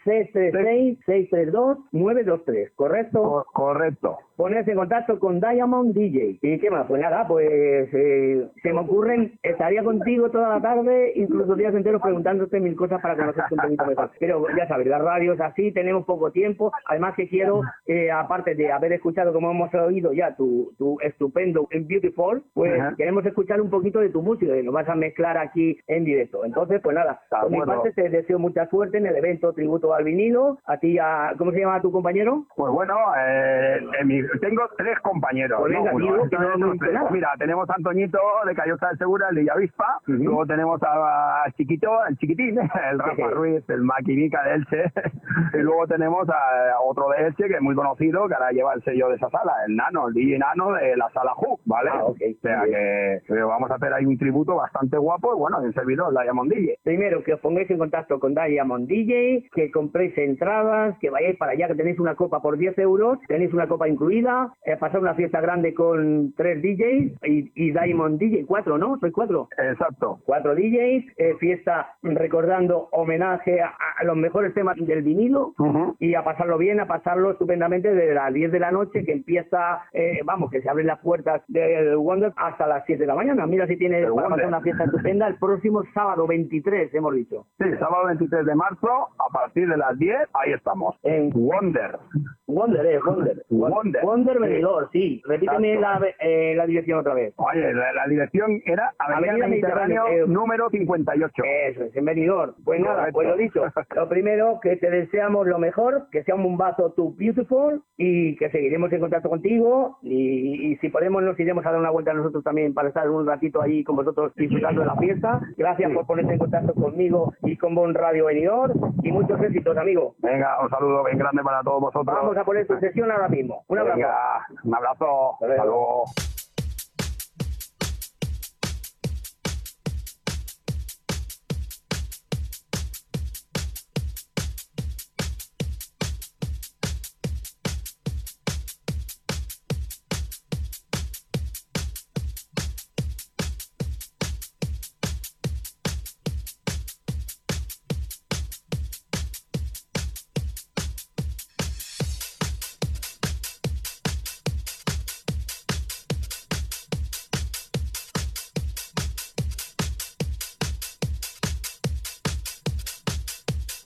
636-632-923, 0.53 2.71
¿correcto? 2.75 3.23
caras. 3.23 3.45
Co- 3.45 3.47
correcto. 3.53 4.19
Ponerse 4.37 4.71
en 4.71 4.77
contacto 4.77 5.19
con 5.19 5.41
Diamond 5.41 5.93
DJ. 5.95 6.39
¿Y 6.41 6.59
qué 6.61 6.71
más? 6.71 6.87
Pues 6.87 7.03
nada, 7.03 7.27
pues 7.27 7.49
eh, 7.93 8.47
se 8.63 8.73
me 8.73 8.81
ocurren, 8.81 9.33
estaría 9.43 9.83
contigo 9.83 10.31
toda 10.31 10.51
la 10.51 10.61
tarde, 10.63 11.13
incluso 11.17 11.57
días 11.57 11.75
enteros 11.75 12.01
preguntándote 12.01 12.61
mil 12.61 12.77
cosas 12.77 13.01
para 13.03 13.17
conocerte 13.17 13.55
un 13.55 13.61
poquito 13.61 13.87
mejor. 13.87 14.11
Pero 14.21 14.45
ya 14.57 14.69
sabes, 14.69 14.87
las 14.87 15.03
radios 15.03 15.41
así, 15.41 15.73
tenemos 15.73 16.05
poco 16.05 16.31
tiempo. 16.31 16.71
Además 16.87 17.15
que 17.17 17.29
quiero, 17.29 17.63
eh, 17.87 18.13
aparte 18.13 18.55
de 18.55 18.71
haber 18.71 18.93
escuchado, 18.93 19.33
como 19.33 19.51
hemos 19.51 19.75
oído 19.75 20.13
ya, 20.13 20.37
tu, 20.37 20.73
tu 20.79 20.99
estupendo 21.01 21.67
en 21.73 21.89
Beautiful, 21.89 22.45
pues 22.55 22.79
Ajá. 22.79 22.95
queremos 22.97 23.27
escuchar 23.27 23.61
un 23.61 23.71
poquito 23.71 23.99
de 23.99 24.11
tu 24.11 24.23
música 24.23 24.57
y 24.57 24.63
nos 24.63 24.73
vas 24.75 24.89
a 24.89 24.95
mezclar 24.95 25.37
aquí 25.37 25.77
en 25.89 26.05
directo. 26.05 26.45
Entonces, 26.45 26.81
pues 26.81 26.95
nada, 26.95 27.23
por 27.29 27.51
mi 27.51 27.61
parte 27.63 27.91
te 27.93 28.09
deseo 28.09 28.39
mucha 28.39 28.69
suerte 28.71 28.99
en 28.99 29.07
el 29.07 29.17
evento 29.17 29.53
Tributo 29.53 29.95
al 29.95 30.05
Vinilo. 30.05 30.38
A 30.67 30.77
ti, 30.79 30.99
a, 30.99 31.33
¿cómo 31.39 31.53
se 31.53 31.61
llama 31.61 31.81
tu 31.81 31.91
compañero? 31.93 32.45
Pues 32.57 32.73
bueno, 32.73 32.95
eh, 33.19 33.79
en 34.01 34.07
mi- 34.09 34.23
tengo 34.41 34.63
tres 34.77 34.99
compañeros. 35.01 35.61
Pues. 35.61 37.11
Mira, 37.11 37.31
tenemos 37.39 37.69
a 37.71 37.75
Antoñito 37.75 38.19
de 38.47 38.55
Callosa 38.55 38.89
del 38.89 38.99
Segura, 38.99 39.29
el 39.31 39.37
de 39.37 39.41
Villavispa. 39.43 40.01
Luego 40.07 40.47
tenemos 40.47 40.83
a, 40.83 41.45
a 41.45 41.51
Chiquito, 41.53 41.91
el 42.09 42.17
chiquitín, 42.19 42.59
el 42.91 42.99
Rafa 42.99 43.29
Ruiz, 43.31 43.69
el 43.69 43.83
maquinica 43.83 44.43
de 44.45 44.55
Elche. 44.55 44.85
Y 45.55 45.59
luego 45.59 45.87
tenemos 45.87 46.29
a, 46.29 46.35
a 46.75 46.81
otro 46.81 47.09
de 47.11 47.27
Elche 47.27 47.47
que 47.49 47.55
es 47.55 47.61
muy 47.63 47.75
conocido, 47.75 48.27
que 48.29 48.35
ahora 48.35 48.51
lleva 48.51 48.75
el 48.75 48.83
sello 48.83 49.09
de 49.09 49.17
esa 49.17 49.31
sala, 49.31 49.53
el 49.67 49.77
Nano, 49.77 50.09
el 50.09 50.15
DJ 50.15 50.39
Nano 50.39 50.73
de 50.73 50.97
la 50.97 51.09
sala 51.11 51.33
Hook, 51.35 51.61
¿vale? 51.65 51.91
Ah, 51.93 52.05
ok. 52.05 52.17
O 52.37 52.41
sea 52.43 52.63
que, 52.65 53.21
que 53.27 53.43
vamos 53.43 53.71
a 53.71 53.75
hacer 53.77 53.93
ahí 53.93 54.05
un 54.05 54.19
tributo 54.19 54.57
bastante 54.57 54.97
guapo 54.99 55.35
y 55.35 55.39
bueno, 55.39 55.59
un 55.61 55.73
servidor, 55.73 56.13
Diamond 56.13 56.51
DJ. 56.53 56.79
Primero, 56.83 57.23
que 57.23 57.35
os 57.35 57.41
pongáis 57.41 57.71
en 57.71 57.79
contacto 57.79 58.19
con 58.19 58.35
Diamond 58.35 58.89
DJ, 58.89 59.49
que 59.55 59.71
compréis 59.71 60.17
entradas, 60.29 60.97
que 61.01 61.11
vayáis 61.11 61.37
para 61.37 61.53
allá, 61.53 61.69
que 61.69 61.75
tenéis 61.75 61.99
una 61.99 62.15
copa 62.15 62.41
por 62.41 62.57
10 62.57 62.79
euros, 62.79 63.19
tenéis 63.27 63.53
una 63.53 63.67
copa 63.67 63.89
incluida, 63.89 64.53
eh, 64.65 64.77
pasar 64.77 65.01
una 65.01 65.15
fiesta 65.15 65.41
grande 65.41 65.75
con 65.75 66.33
tres 66.37 66.63
DJs 66.63 67.19
y, 67.25 67.51
y 67.55 67.73
Diamond 67.73 68.19
DJ, 68.19 68.45
cuatro, 68.47 68.79
¿no? 68.79 68.99
Soy 68.99 69.11
cuatro. 69.11 69.49
Exacto. 69.59 70.19
Cuatro 70.25 70.55
DJs, 70.55 71.05
eh, 71.17 71.35
fiesta 71.39 71.95
recordando 72.03 72.89
homenaje 72.93 73.61
a, 73.61 73.73
a 73.99 74.05
los 74.05 74.17
mejores 74.17 74.55
temas 74.55 74.77
del 74.79 75.03
vinilo 75.03 75.55
Ujú. 75.59 75.97
y 75.99 76.15
a 76.15 76.23
pasarlo 76.25 76.59
bien, 76.59 76.81
a 76.81 76.87
pasarlo 76.87 77.31
estupendamente 77.33 77.93
desde 77.95 78.15
las 78.15 78.33
10 78.33 78.53
de 78.53 78.61
la 78.61 78.71
noche 78.71 79.05
que 79.05 79.13
empieza, 79.13 79.83
eh, 79.93 80.21
vamos, 80.25 80.51
que 80.51 80.61
se 80.61 80.69
abren 80.69 80.87
las 80.87 80.99
puertas 81.01 81.43
del 81.49 81.97
Wonder 81.97 82.33
hasta 82.37 82.67
las 82.67 82.85
7 82.87 83.01
de 83.03 83.07
la 83.07 83.15
mañana. 83.15 83.47
Mira 83.47 83.67
si 83.67 83.77
tienes 83.77 84.05
El 84.05 84.13
para 84.15 84.29
Wonder. 84.29 84.31
pasar 84.31 84.49
una 84.49 84.61
fiesta 84.61 84.85
estupenda 84.85 85.27
el 85.27 85.37
próximo 85.37 85.83
sábado 85.95 86.27
23, 86.27 86.93
hemos 86.95 87.15
dicho. 87.15 87.47
Sí, 87.59 87.65
sábado 87.79 88.07
23 88.07 88.45
de 88.47 88.55
marzo, 88.55 88.89
a 89.19 89.33
partir 89.33 89.69
de 89.69 89.77
las 89.77 89.99
10, 89.99 90.18
ahí 90.35 90.53
estamos. 90.53 90.97
En 91.03 91.31
Wonder. 91.31 91.99
Wonder, 92.47 92.87
eh, 92.87 92.99
Wonder. 93.05 93.45
Wonder. 93.51 94.03
Wonder 94.03 94.37
Sí. 94.39 94.43
Venidor, 94.43 94.89
sí. 94.93 95.23
Repíteme 95.27 95.75
la, 95.77 96.01
eh, 96.21 96.55
la 96.57 96.67
dirección 96.67 97.01
otra 97.01 97.15
vez. 97.15 97.35
Oye, 97.37 97.73
la, 97.73 97.93
la 97.93 98.07
dirección 98.07 98.61
era 98.65 98.93
Avenida, 98.99 99.31
Avenida 99.31 99.47
Mediterráneo, 99.49 100.05
Mediterráneo, 100.05 100.25
eh, 100.25 100.29
número 100.29 100.71
58. 100.71 101.43
Eso 101.69 101.85
es, 101.85 101.97
en 101.97 102.05
venidor. 102.05 102.55
Pues 102.65 102.81
nada, 102.81 103.09
pues 103.13 103.29
lo 103.29 103.37
dicho. 103.37 103.63
Lo 103.95 104.09
primero, 104.09 104.61
que 104.63 104.77
te 104.77 104.91
deseamos 104.91 105.47
lo 105.47 105.59
mejor, 105.59 106.07
que 106.11 106.23
sea 106.23 106.35
un 106.35 106.45
bombazo 106.45 106.93
tu 106.93 107.15
beautiful 107.17 107.83
y 107.97 108.37
que 108.37 108.51
seguiremos 108.51 108.93
en 108.93 109.01
contacto 109.01 109.29
contigo 109.29 109.99
y, 110.03 110.73
y 110.73 110.77
si 110.77 110.89
podemos 110.89 111.23
nos 111.23 111.39
iremos 111.41 111.65
a 111.67 111.71
dar 111.71 111.81
una 111.81 111.91
vuelta 111.91 112.13
nosotros 112.13 112.45
también 112.45 112.75
para 112.75 112.89
estar 112.89 113.09
un 113.11 113.27
ratito 113.27 113.61
ahí 113.61 113.83
con 113.83 113.97
vosotros 113.97 114.33
disfrutando 114.37 114.83
de 114.83 114.87
la 114.87 114.97
fiesta. 114.97 115.41
Gracias 115.57 115.91
por 115.93 116.07
ponerte 116.07 116.33
en 116.35 116.39
contacto 116.39 116.75
conmigo 116.75 117.35
y 117.43 117.57
con 117.57 117.75
Bon 117.75 117.95
Radio 117.95 118.27
Venidor 118.27 118.73
y 119.03 119.11
muchos 119.11 119.41
éxitos, 119.43 119.77
Venga, 120.19 120.61
un 120.63 120.71
saludo 120.71 121.05
bien 121.05 121.19
grande 121.19 121.43
para 121.43 121.63
todos 121.63 121.81
vosotros. 121.81 122.17
Vamos 122.17 122.37
a 122.37 122.45
poner 122.45 122.67
tu 122.67 122.79
sesión 122.79 123.11
ahora 123.11 123.29
mismo. 123.29 123.65
Un 123.69 123.79
abrazo. 123.79 123.97
Venga, 123.97 124.47
un 124.65 124.75
abrazo. 124.75 125.33
Hasta 125.35 125.47
luego. 125.47 125.55
Hasta 125.55 125.65
luego. 125.65 126.05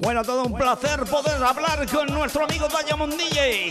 Bueno, 0.03 0.23
todo 0.25 0.43
un 0.43 0.55
placer 0.55 1.05
poder 1.05 1.41
hablar 1.45 1.87
con 1.89 2.13
nuestro 2.13 2.43
amigo 2.45 2.67
Diamond 2.69 3.15
DJ. 3.15 3.71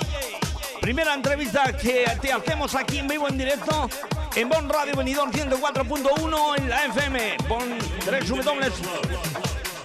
Primera 0.79 1.13
entrevista 1.13 1.75
que 1.75 2.05
te 2.21 2.31
hacemos 2.31 2.73
aquí 2.73 2.99
en 2.99 3.09
vivo 3.09 3.27
en 3.27 3.37
directo 3.37 3.89
en 4.33 4.47
Bon 4.47 4.69
Radio 4.69 4.95
Venidor 4.95 5.29
104.1 5.29 6.57
en 6.57 6.69
la 6.69 6.85
FM. 6.85 7.35
Bon 7.49 7.77
www 8.05 8.71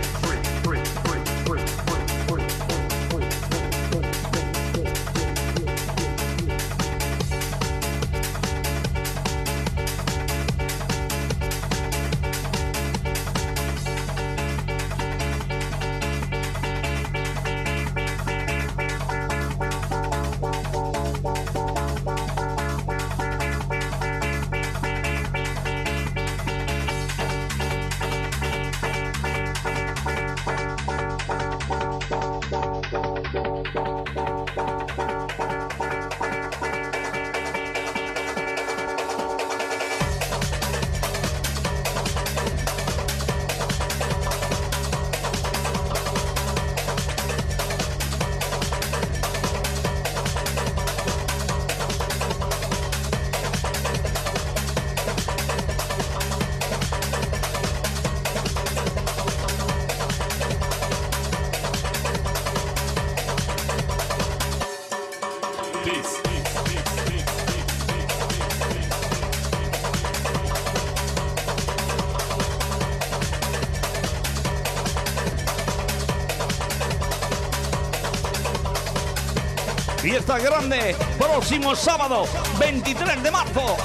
Grande, 80.39 80.95
próximo 81.19 81.75
sábado, 81.75 82.25
23 82.61 83.21
de 83.21 83.31
marzo. 83.33 83.77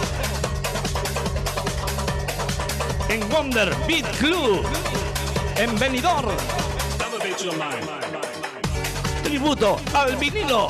En 3.10 3.27
Wonder 3.29 3.75
Beat 3.88 4.05
Club, 4.17 4.63
en 5.58 5.77
Benidorm. 5.79 6.36
Tributo 9.23 9.79
al 9.93 10.15
vinilo. 10.17 10.67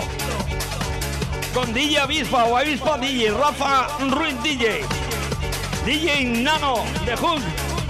Con 1.53 1.73
DJ 1.73 1.99
Avispa 1.99 2.45
o 2.45 2.55
Avispa 2.55 2.97
DJ, 2.97 3.31
Rafa 3.31 3.87
Ruiz 4.11 4.41
DJ, 4.43 4.85
DJ 5.85 6.23
Nano 6.41 6.85
de 7.05 7.17
Hook 7.17 7.41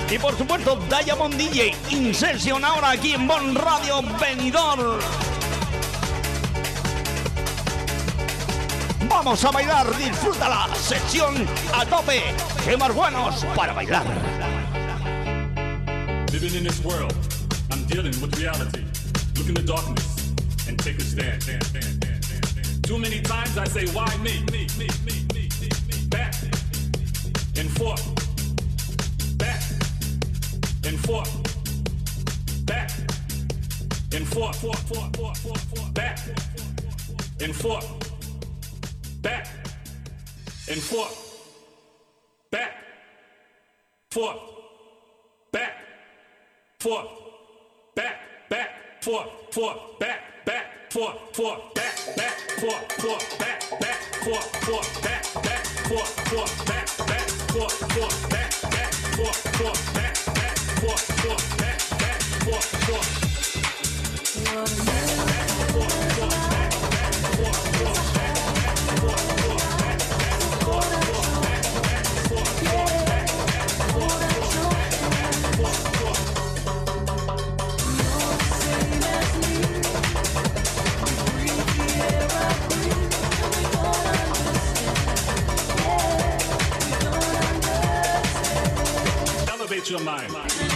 y 0.09 0.17
por 0.17 0.35
supuesto 0.35 0.79
Diamond 0.89 1.35
DJ 1.35 1.75
In 1.91 2.15
Session 2.15 2.65
ahora 2.65 2.91
aquí 2.91 3.13
en 3.13 3.27
Bon 3.27 3.53
Radio 3.53 4.01
Benidorm. 4.19 5.24
Vamos 9.25 9.43
a 9.43 9.49
bailar, 9.49 9.97
disfruta 9.97 10.47
la 10.47 10.75
sesión 10.75 11.33
a 11.73 11.83
tope. 11.83 12.21
Buenos 12.93 13.43
para 13.55 13.73
bailar. 13.73 14.05
Living 16.31 16.53
in 16.53 16.63
this 16.63 16.79
world, 16.85 17.11
I'm 17.71 17.83
dealing 17.87 18.13
with 18.21 18.37
reality. 18.37 18.83
Look 19.35 19.47
in 19.47 19.55
the 19.55 19.63
darkness 19.63 20.31
and 20.67 20.77
take 20.77 20.99
a 20.99 21.01
stand. 21.01 21.41
Too 22.83 22.99
many 22.99 23.19
times 23.21 23.57
I 23.57 23.65
say, 23.65 23.87
why 23.95 24.15
me? 24.17 24.43
Me, 24.51 24.67
me, 24.77 24.87
me, 25.03 25.25
me, 25.33 25.49
me. 25.59 25.69
Back 26.07 26.35
and 27.57 27.71
forth. 27.71 28.05
Back 29.39 29.63
and 30.85 30.99
forth. 30.99 31.33
Back 32.67 32.91
and 34.13 34.27
forth. 34.27 34.55
forth, 34.61 34.87
forth, 34.87 35.17
forth. 37.55 38.04
Back 39.25 39.47
and 40.69 40.79
forth. 40.79 41.17
Back 42.51 42.73
and 42.75 44.11
forth. 44.11 44.37
Back. 45.51 45.71
Forth. 46.79 47.07
Back. 47.95 48.17
back, 48.51 48.69
Forth. 49.01 49.27
forth, 49.51 49.99
Back. 49.99 50.45
Back. 50.45 50.91
Forth. 50.91 51.35
Forth. 51.35 51.73
Back. 51.73 52.15
Back. 52.15 52.37
Forth. 52.61 52.91
Forth. 53.01 53.39
Back. 53.39 53.79
Back. 53.79 53.97
Forth. 54.23 54.63
Forth. 54.63 55.01
Back. 55.01 55.23
Back. 55.41 55.65
Forth. 55.89 56.27
Forth. 56.27 56.65
Back. 56.67 56.85
Back. 57.03 57.25
Forth. 57.49 57.93
Forth. 57.95 58.29
Back. 58.29 58.53
Back. 58.69 58.93
Forth. 59.17 59.57
Forth. 59.57 59.95
Back. 59.95 60.19
Back. 60.35 60.35
Forth. 60.35 60.35
Forth. 60.35 60.35
Back. 60.35 60.35
Back. 60.35 60.57
Forth. 60.85 61.07
Forth. 61.25 61.57
Back. 61.57 61.81
Back. 61.97 62.21
Forth. 62.45 62.69
Forth. 62.85 63.25
Your 89.87 89.99
mind. 89.99 90.74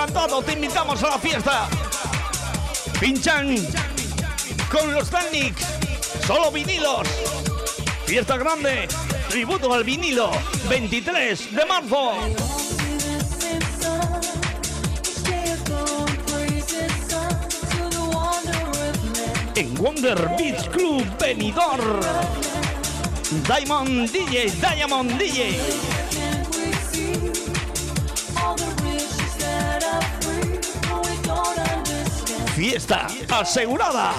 Te 0.00 0.52
invitamos 0.54 1.02
a 1.02 1.10
la 1.10 1.18
fiesta. 1.18 1.68
Pinchan 2.98 3.54
con 4.70 4.94
los 4.94 5.10
Technics, 5.10 5.62
solo 6.26 6.50
vinilos. 6.50 7.06
Fiesta 8.06 8.38
grande, 8.38 8.88
tributo 9.28 9.74
al 9.74 9.84
vinilo, 9.84 10.30
23 10.70 11.54
de 11.54 11.64
marzo. 11.66 12.12
En 19.54 19.74
Wonder 19.74 20.30
Beach 20.38 20.70
Club 20.70 21.04
Benidorm. 21.18 22.00
Diamond 23.46 24.10
DJ, 24.10 24.50
Diamond 24.62 25.10
DJ. 25.18 25.99
Fiesta 32.60 33.06
asegurada. 33.30 34.12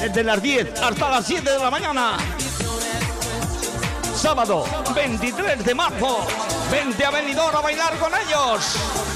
Desde 0.00 0.24
las 0.24 0.42
10 0.42 0.82
hasta 0.82 1.08
las 1.08 1.24
7 1.24 1.48
de 1.48 1.56
la 1.60 1.70
mañana. 1.70 2.16
Sábado 4.12 4.64
23 4.92 5.64
de 5.64 5.74
marzo. 5.76 6.26
Vente 6.68 7.04
a 7.04 7.12
Benidorm 7.12 7.56
a 7.56 7.60
bailar 7.60 7.96
con 7.98 8.12
ellos. 8.12 9.07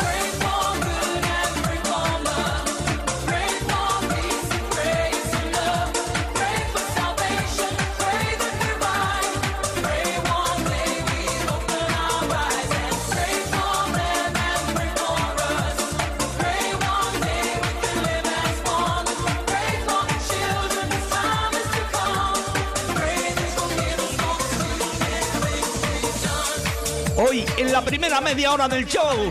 La 27.73 27.83
primera 27.83 28.21
media 28.21 28.53
hora 28.53 28.69
del 28.69 28.87
show. 28.87 29.29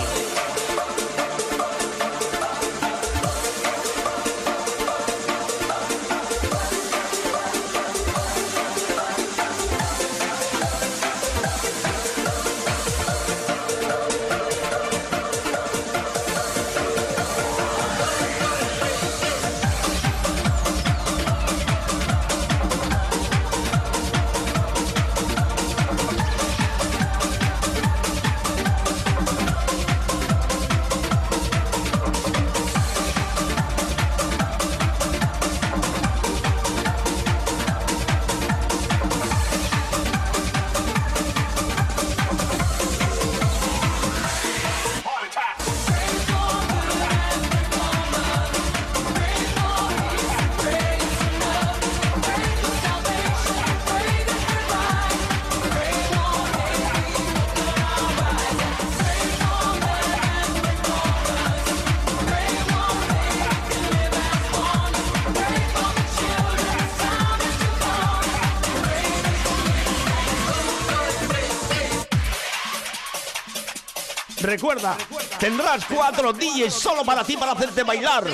Recuerda, 74.61 74.95
tendrás 75.39 75.83
cuatro 75.85 76.31
DJs 76.31 76.71
solo 76.71 77.03
para 77.03 77.23
ti 77.23 77.35
para 77.35 77.53
hacerte 77.53 77.81
bailar. 77.81 78.25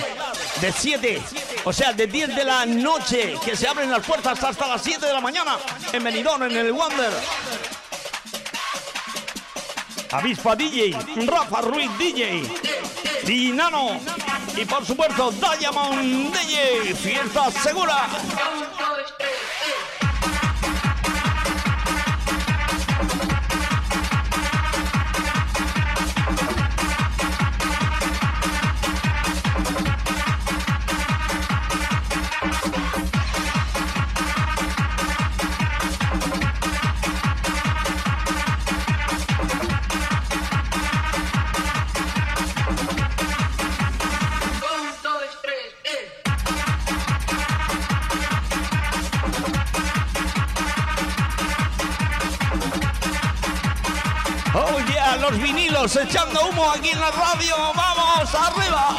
De 0.59 0.73
7, 0.73 1.21
o 1.63 1.71
sea, 1.71 1.93
de 1.93 2.05
10 2.05 2.35
de 2.35 2.43
la 2.43 2.65
noche, 2.65 3.35
que 3.45 3.55
se 3.55 3.65
abren 3.65 3.89
las 3.89 4.05
puertas 4.05 4.43
hasta 4.43 4.67
las 4.67 4.81
7 4.81 5.05
de 5.05 5.13
la 5.13 5.21
mañana 5.21 5.57
en 5.93 6.03
Benidorm, 6.03 6.43
en 6.43 6.57
el 6.57 6.73
Wonder. 6.73 7.13
Avispa 10.11 10.53
DJ, 10.57 10.97
Rafa 11.27 11.61
Ruiz 11.61 11.97
DJ, 11.97 12.43
DJ 13.23 13.53
Nano 13.53 13.97
y 14.57 14.65
por 14.65 14.85
supuesto 14.85 15.31
Diamond 15.31 16.35
DJ, 16.35 16.93
fiesta 16.93 17.49
segura. 17.51 18.05
Echando 55.95 56.49
humo 56.49 56.69
aquí 56.69 56.89
en 56.89 56.99
la 56.99 57.11
radio. 57.11 57.55
Vamos, 57.73 58.35
arriba. 58.35 58.97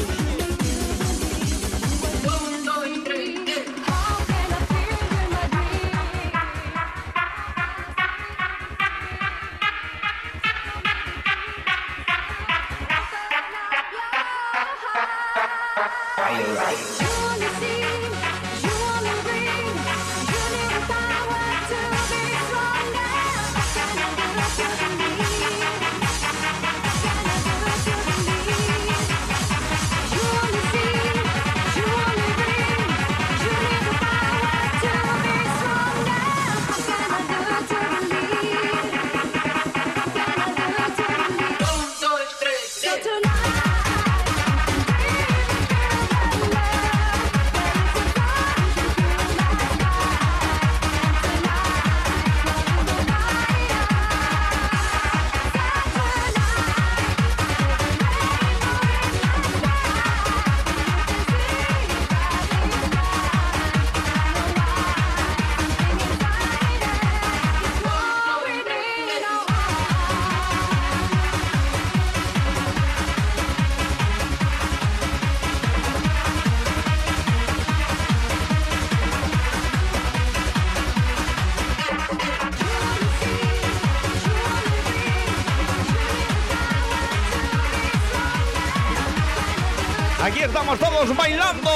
Aquí 90.23 90.41
estamos 90.41 90.77
todos 90.77 91.15
bailando. 91.15 91.71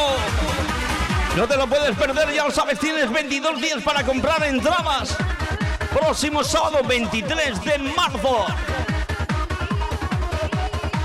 No 1.35 1.47
te 1.47 1.57
lo 1.57 1.67
puedes 1.67 1.97
perder, 1.97 2.31
ya 2.31 2.45
lo 2.45 2.51
sabes, 2.51 2.79
tienes 2.79 3.11
22 3.11 3.59
días 3.59 3.81
para 3.81 4.03
comprar 4.03 4.43
entradas. 4.43 5.17
Próximo 5.91 6.43
sábado 6.43 6.83
23 6.87 7.65
de 7.65 7.77
marzo. 7.95 8.45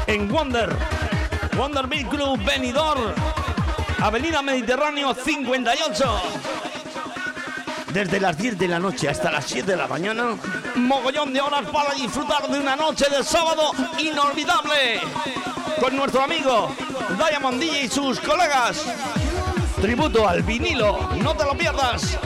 En 0.06 0.28
Wonder. 0.28 0.76
Wonder 1.56 1.86
Beat 1.86 2.08
Club 2.10 2.44
Benidorm. 2.44 3.14
Avenida 4.02 4.42
Mediterráneo 4.42 5.14
58. 5.14 6.22
Desde 7.94 8.20
las 8.20 8.36
10 8.36 8.58
de 8.58 8.68
la 8.68 8.78
noche 8.78 9.08
hasta 9.08 9.30
las 9.30 9.46
7 9.46 9.70
de 9.70 9.76
la 9.78 9.88
mañana, 9.88 10.36
mogollón 10.76 11.32
de 11.32 11.40
horas 11.40 11.64
para 11.72 11.94
disfrutar 11.94 12.48
de 12.48 12.60
una 12.60 12.76
noche 12.76 13.06
de 13.10 13.24
sábado 13.24 13.72
inolvidable. 13.98 15.00
Con 15.80 15.96
nuestro 15.96 16.22
amigo 16.22 16.70
Diamond 17.28 17.60
DJ 17.60 17.84
y 17.84 17.88
sus 17.88 18.18
colegas. 18.18 18.86
Tributo 19.80 20.26
al 20.26 20.42
vinilo, 20.42 21.10
no 21.22 21.36
te 21.36 21.44
lo 21.44 21.54
pierdas. 21.54 22.18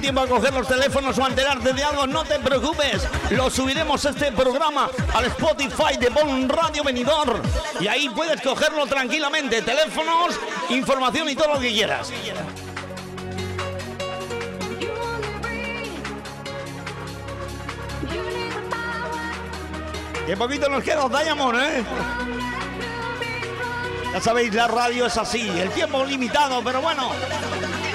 Tiempo 0.00 0.22
a 0.22 0.26
coger 0.26 0.52
los 0.54 0.66
teléfonos 0.66 1.18
o 1.18 1.24
a 1.24 1.28
enterarte 1.28 1.72
de 1.72 1.84
algo, 1.84 2.06
no 2.06 2.24
te 2.24 2.38
preocupes. 2.38 3.06
Lo 3.30 3.50
subiremos 3.50 4.04
este 4.04 4.32
programa 4.32 4.88
al 5.14 5.26
Spotify 5.26 5.96
de 5.98 6.08
Bon 6.08 6.48
Radio 6.48 6.82
Benidorm. 6.82 7.40
Y 7.78 7.88
ahí 7.88 8.08
puedes 8.08 8.40
cogerlo 8.40 8.86
tranquilamente. 8.86 9.60
Teléfonos, 9.62 10.34
información 10.70 11.28
y 11.28 11.36
todo 11.36 11.54
lo 11.54 11.60
que 11.60 11.70
quieras. 11.72 12.10
Qué 20.26 20.36
poquito 20.36 20.68
nos 20.68 20.82
queda, 20.82 21.08
Diamond, 21.08 21.58
¿eh? 21.60 21.84
Ya 24.14 24.20
sabéis, 24.20 24.54
la 24.54 24.68
radio 24.68 25.06
es 25.06 25.16
así, 25.16 25.48
el 25.48 25.70
tiempo 25.70 26.04
limitado, 26.04 26.62
pero 26.64 26.80
bueno. 26.80 27.10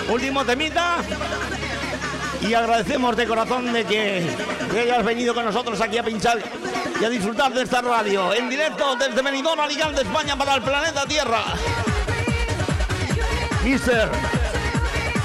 Último 0.09 0.45
temita. 0.45 0.97
Y 2.41 2.53
agradecemos 2.53 3.15
de 3.15 3.27
corazón 3.27 3.73
de 3.73 3.85
que, 3.85 4.29
hayas 4.79 5.03
venido 5.03 5.33
con 5.33 5.45
nosotros 5.45 5.79
aquí 5.81 5.97
a 5.97 6.03
pinchar 6.03 6.39
y 6.99 7.03
a 7.03 7.09
disfrutar 7.09 7.53
de 7.53 7.63
esta 7.63 7.81
radio 7.81 8.33
en 8.33 8.49
directo 8.49 8.95
desde 8.95 9.21
Benidorm, 9.21 9.59
Alicante, 9.59 10.01
España 10.01 10.37
para 10.37 10.55
el 10.55 10.61
planeta 10.61 11.05
Tierra. 11.05 11.43
Mister 13.63 14.09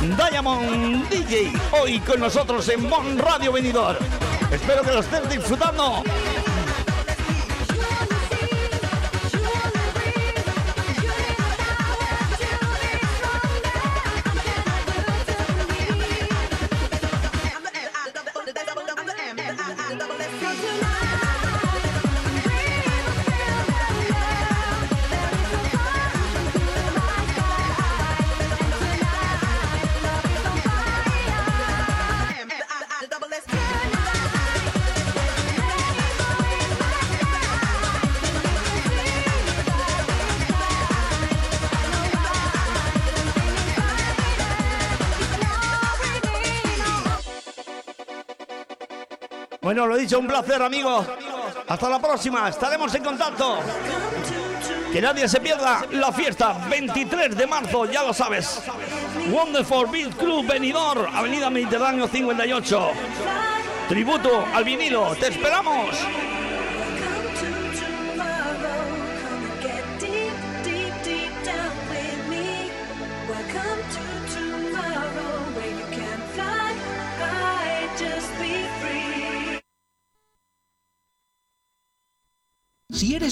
Diamond 0.00 1.08
DJ, 1.08 1.52
hoy 1.80 2.00
con 2.00 2.20
nosotros 2.20 2.68
en 2.68 2.88
Bon 2.88 3.18
Radio 3.18 3.52
Venidor. 3.52 3.98
Espero 4.50 4.82
que 4.82 4.92
lo 4.92 5.00
estés 5.00 5.28
disfrutando. 5.28 6.02
Lo 49.86 49.96
dicho, 49.96 50.18
un 50.18 50.26
placer, 50.26 50.62
amigos. 50.62 51.06
Hasta 51.66 51.88
la 51.88 51.98
próxima, 51.98 52.48
estaremos 52.48 52.94
en 52.94 53.02
contacto. 53.02 53.58
Que 54.92 55.00
nadie 55.00 55.28
se 55.28 55.40
pierda 55.40 55.84
la 55.90 56.12
fiesta 56.12 56.54
23 56.70 57.36
de 57.36 57.46
marzo, 57.46 57.86
ya 57.86 58.02
lo 58.04 58.14
sabes. 58.14 58.62
Wonderful 59.30 59.86
Beat 59.90 60.14
Club 60.16 60.46
Benidorm, 60.46 61.14
Avenida 61.14 61.50
Mediterráneo 61.50 62.06
58. 62.06 62.90
Tributo 63.88 64.44
al 64.54 64.64
vinilo, 64.64 65.16
te 65.16 65.28
esperamos. 65.28 65.96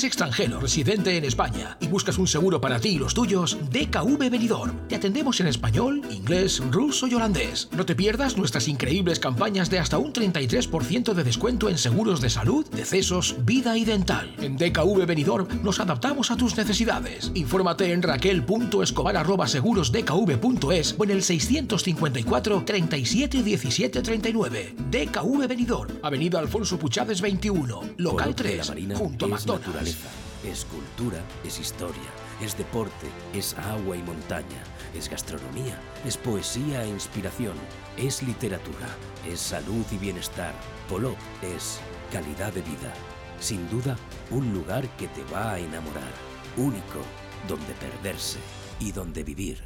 Eres 0.00 0.04
extranjero 0.04 0.60
residente 0.60 1.16
en 1.16 1.24
España 1.24 1.76
y 1.80 1.88
buscas 1.88 2.16
un 2.16 2.26
seguro 2.26 2.60
para 2.60 2.80
ti 2.80 2.90
y 2.90 2.98
los 2.98 3.12
tuyos, 3.12 3.58
DKV 3.70 4.30
Benidorm. 4.30 4.88
Te 4.88 4.96
atendemos 4.96 5.40
en 5.40 5.48
español, 5.48 6.00
inglés, 6.10 6.62
ruso 6.70 7.06
y 7.06 7.14
holandés. 7.14 7.68
No 7.72 7.84
te 7.84 7.94
pierdas 7.94 8.38
nuestras 8.38 8.68
increíbles 8.68 9.18
campañas 9.18 9.68
de 9.68 9.78
hasta 9.78 9.98
un 9.98 10.12
33% 10.12 11.12
de 11.12 11.24
descuento 11.24 11.68
en 11.68 11.76
seguros 11.76 12.20
de 12.20 12.30
salud, 12.30 12.64
decesos, 12.70 13.36
vida 13.44 13.76
y 13.76 13.84
dental. 13.84 14.34
En 14.40 14.56
DKV 14.56 15.06
Benidorm 15.06 15.48
nos 15.62 15.80
adaptamos 15.80 16.30
a 16.30 16.36
tus 16.36 16.56
necesidades. 16.56 17.32
Infórmate 17.34 17.92
en 17.92 18.02
raquel.escobar@segurosdkv.es 18.02 20.94
o 20.98 21.04
en 21.04 21.10
el 21.10 21.22
654 21.22 22.62
37 22.64 23.42
17 23.42 24.02
39. 24.02 24.74
DKV 24.90 25.46
Benidorm, 25.46 25.90
Avenida 26.02 26.38
Alfonso 26.38 26.78
Puchades 26.78 27.20
21, 27.20 27.82
local 27.98 28.34
Conoce 28.36 28.42
3, 28.42 28.58
la 28.58 28.74
Marina 28.74 28.96
junto 28.96 29.26
a 29.26 29.28
McDonald's. 29.28 29.89
Naturaleza, 29.90 30.20
es 30.44 30.64
cultura, 30.64 31.22
es 31.44 31.59
historia, 31.59 32.11
es 32.40 32.57
deporte, 32.57 33.07
es 33.35 33.55
agua 33.55 33.96
y 33.96 34.03
montaña, 34.03 34.62
es 34.94 35.09
gastronomía, 35.09 35.79
es 36.05 36.16
poesía 36.16 36.85
e 36.85 36.88
inspiración, 36.88 37.55
es 37.96 38.22
literatura, 38.22 38.88
es 39.28 39.41
salud 39.41 39.84
y 39.91 39.99
bienestar. 39.99 40.55
Polop 40.88 41.16
es 41.43 41.80
calidad 42.12 42.53
de 42.53 42.62
vida. 42.62 42.93
Sin 43.38 43.68
duda, 43.70 43.97
un 44.30 44.53
lugar 44.53 44.88
que 44.97 45.09
te 45.09 45.24
va 45.32 45.53
a 45.53 45.59
enamorar. 45.59 46.12
Único, 46.57 47.01
donde 47.49 47.72
perderse 47.74 48.38
y 48.80 48.93
donde 48.93 49.22
vivir. 49.22 49.62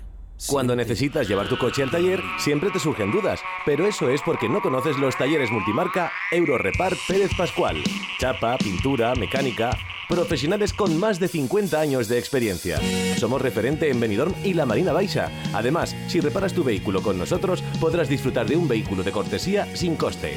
Cuando 0.49 0.77
necesitas 0.77 1.29
llevar 1.29 1.49
tu 1.49 1.57
coche 1.57 1.83
al 1.83 1.91
taller, 1.91 2.21
siempre 2.39 2.71
te 2.71 2.79
surgen 2.79 3.13
dudas, 3.13 3.41
pero 3.65 3.87
eso 3.87 4.11
es 4.11 4.21
porque 4.23 4.49
no 4.49 4.61
conoces 4.61 4.99
los 4.99 5.17
talleres 5.17 5.51
multimarca 5.51 6.13
Eurorepar 6.33 6.93
Pérez 7.09 7.31
Pascual. 7.37 7.83
Chapa, 8.19 8.59
pintura, 8.59 9.15
mecánica, 9.15 9.71
profesionales 10.09 10.73
con 10.73 10.99
más 10.99 11.19
de 11.21 11.29
50 11.29 11.81
años 11.81 12.09
de 12.09 12.19
experiencia. 12.19 12.79
Somos 13.17 13.41
referente 13.41 13.91
en 13.91 14.01
Benidorm 14.01 14.35
y 14.45 14.55
la 14.55 14.67
Marina 14.67 14.93
Baixa. 14.93 15.31
Además, 15.53 15.97
si 16.09 16.21
reparas 16.21 16.55
tu 16.55 16.65
vehículo 16.65 17.03
con 17.03 17.19
nosotros, 17.19 17.63
podrás 17.81 18.09
disfrutar 18.09 18.47
de 18.47 18.57
un 18.57 18.69
vehículo 18.69 19.03
de 19.03 19.13
cortesía 19.13 19.67
sin 19.77 19.97
coste. 19.97 20.35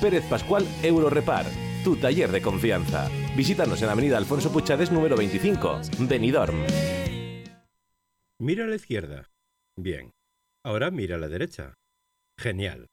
Pérez 0.00 0.24
Pascual 0.28 0.66
Eurorepar, 0.82 1.46
tu 1.84 1.96
taller 1.96 2.32
de 2.32 2.42
confianza. 2.42 3.08
Visítanos 3.36 3.80
en 3.82 3.88
Avenida 3.88 4.16
Alfonso 4.16 4.52
Puchades 4.52 4.90
número 4.90 5.16
25, 5.16 5.80
Benidorm. 6.00 6.64
Mira 8.38 8.64
a 8.64 8.68
la 8.68 8.76
izquierda. 8.76 9.30
Bien. 9.76 10.12
Ahora 10.64 10.90
mira 10.90 11.16
a 11.16 11.18
la 11.18 11.28
derecha. 11.28 11.78
Genial. 12.36 12.88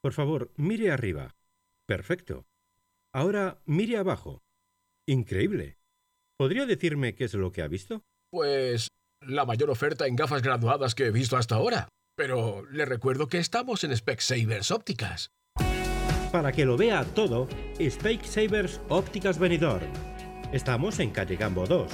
Por 0.00 0.12
favor, 0.12 0.52
mire 0.56 0.90
arriba. 0.90 1.36
Perfecto. 1.86 2.46
Ahora 3.12 3.60
mire 3.66 3.98
abajo. 3.98 4.45
Increíble. 5.08 5.78
¿Podría 6.36 6.66
decirme 6.66 7.14
qué 7.14 7.24
es 7.24 7.34
lo 7.34 7.52
que 7.52 7.62
ha 7.62 7.68
visto? 7.68 8.02
Pues 8.30 8.88
la 9.20 9.44
mayor 9.44 9.70
oferta 9.70 10.06
en 10.06 10.16
gafas 10.16 10.42
graduadas 10.42 10.94
que 10.94 11.06
he 11.06 11.10
visto 11.10 11.36
hasta 11.36 11.54
ahora. 11.54 11.88
Pero 12.16 12.66
le 12.70 12.84
recuerdo 12.84 13.28
que 13.28 13.38
estamos 13.38 13.84
en 13.84 13.96
Specsavers 13.96 14.70
Ópticas. 14.70 15.30
Para 16.32 16.50
que 16.50 16.64
lo 16.64 16.76
vea 16.76 17.04
todo, 17.04 17.46
Specsavers 17.80 18.80
Ópticas 18.88 19.38
Benidorm. 19.38 19.86
Estamos 20.52 20.98
en 20.98 21.10
calle 21.10 21.36
Gambo 21.36 21.66
2, 21.66 21.90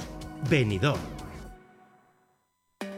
Benidorm. 0.49 0.99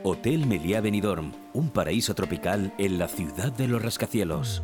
Hotel 0.03 0.45
Meliá 0.45 0.81
Benidorm, 0.81 1.33
un 1.53 1.71
paraíso 1.71 2.13
tropical 2.13 2.73
en 2.77 2.99
la 2.99 3.07
ciudad 3.07 3.51
de 3.51 3.67
los 3.67 3.81
rascacielos. 3.81 4.63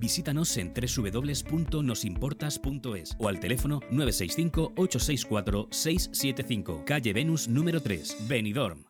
Visítanos 0.00 0.56
en 0.56 0.72
www.nosimportas.es 0.72 3.16
o 3.18 3.28
al 3.28 3.38
teléfono 3.38 3.80
965-864-675, 3.90 6.84
calle 6.84 7.12
Venus 7.12 7.48
número 7.48 7.82
3, 7.82 8.26
Benidorm. 8.26 8.89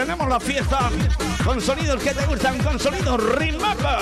Tenemos 0.00 0.28
la 0.30 0.40
fiesta 0.40 0.90
con 1.44 1.60
sonidos 1.60 2.02
que 2.02 2.14
te 2.14 2.24
gustan, 2.24 2.56
con 2.62 2.80
sonidos 2.80 3.22
Remember. 3.34 3.98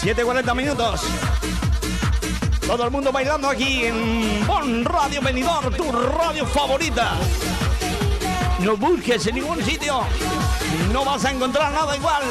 7.40 0.00 0.54
minutos. 0.54 1.02
Todo 2.66 2.84
el 2.86 2.90
mundo 2.90 3.12
bailando 3.12 3.50
aquí 3.50 3.84
en 3.84 4.46
Bon 4.46 4.82
Radio 4.86 5.20
Benidorm, 5.20 5.74
tu 5.74 5.92
radio 5.92 6.46
favorita. 6.46 7.18
No 8.60 8.78
busques 8.78 9.26
en 9.26 9.34
ningún 9.34 9.62
sitio. 9.62 10.00
No 10.90 11.04
vas 11.04 11.26
a 11.26 11.30
encontrar 11.30 11.70
nada 11.70 11.94
igual. 11.94 12.22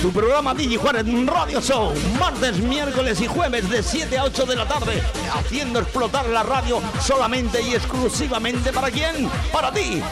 Tu 0.00 0.10
programa 0.10 0.54
Digi 0.54 0.76
Juárez 0.76 1.04
Radio 1.26 1.60
Show, 1.60 1.92
martes, 2.18 2.58
miércoles 2.58 3.20
y 3.20 3.26
jueves 3.26 3.68
de 3.68 3.82
7 3.82 4.16
a 4.16 4.24
8 4.24 4.46
de 4.46 4.56
la 4.56 4.66
tarde, 4.66 5.02
haciendo 5.34 5.78
explotar 5.78 6.26
la 6.30 6.42
radio 6.42 6.80
solamente 7.02 7.60
y 7.60 7.74
exclusivamente 7.74 8.72
para 8.72 8.90
quién? 8.90 9.28
Para 9.52 9.70
ti. 9.70 10.02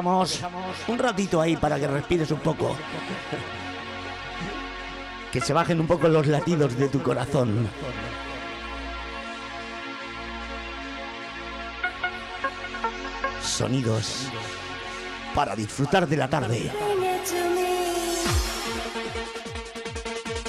Un 0.00 0.98
ratito 0.98 1.40
ahí 1.40 1.56
para 1.56 1.78
que 1.78 1.86
respires 1.86 2.30
un 2.30 2.40
poco. 2.40 2.76
Que 5.32 5.40
se 5.40 5.52
bajen 5.52 5.80
un 5.80 5.86
poco 5.86 6.08
los 6.08 6.26
latidos 6.26 6.76
de 6.76 6.88
tu 6.88 7.02
corazón. 7.02 7.68
Sonidos 13.42 14.28
para 15.34 15.54
disfrutar 15.54 16.06
de 16.08 16.16
la 16.16 16.28
tarde. 16.28 16.70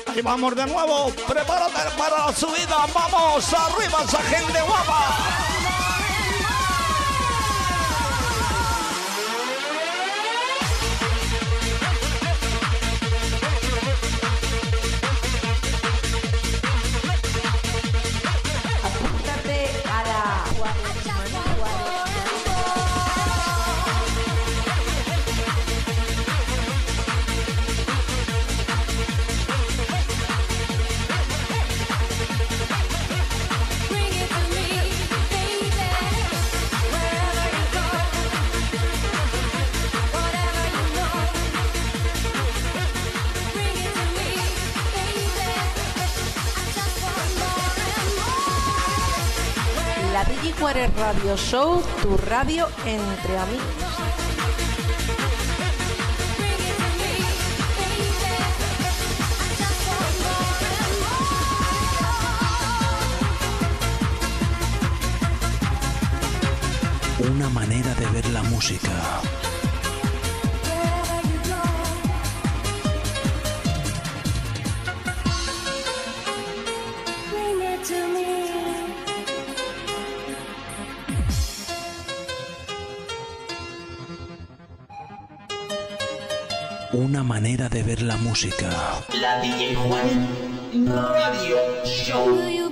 Ahí 0.07 0.21
vamos 0.21 0.55
de 0.55 0.65
nuevo. 0.65 1.11
Prepárate 1.27 1.97
para 1.97 2.25
la 2.25 2.33
subida. 2.33 2.85
Vamos 2.93 3.53
arriba 3.53 4.03
esa 4.03 4.21
gente 4.23 4.61
guapa. 4.61 5.46
DJ 50.47 50.53
Juárez 50.59 50.95
Radio 50.95 51.35
Show, 51.35 51.83
tu 52.01 52.15
radio 52.15 52.67
entre 52.85 53.37
amigos. 53.37 53.65
Una 67.29 67.49
manera 67.49 67.93
de 67.95 68.05
ver 68.07 68.25
la 68.29 68.43
música. 68.43 68.91
Una 87.17 87.23
manera 87.23 87.67
de 87.67 87.81
ver 87.81 88.03
la 88.03 88.15
música. 88.17 88.69
La 89.19 89.41
DJ 89.41 89.73
Juárez 89.73 90.17
Radio 90.85 91.57
Show. 91.83 92.66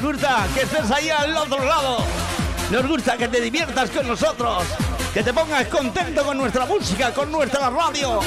Nos 0.00 0.14
gusta 0.14 0.46
que 0.54 0.62
estés 0.62 0.90
ahí 0.90 1.10
al 1.10 1.36
otro 1.36 1.62
lado. 1.62 1.98
Nos 2.70 2.88
gusta 2.88 3.18
que 3.18 3.28
te 3.28 3.38
diviertas 3.38 3.90
con 3.90 4.08
nosotros. 4.08 4.64
Que 5.12 5.22
te 5.22 5.30
pongas 5.30 5.66
contento 5.66 6.24
con 6.24 6.38
nuestra 6.38 6.64
música, 6.64 7.12
con 7.12 7.30
nuestra 7.30 7.68
radio. 7.68 8.20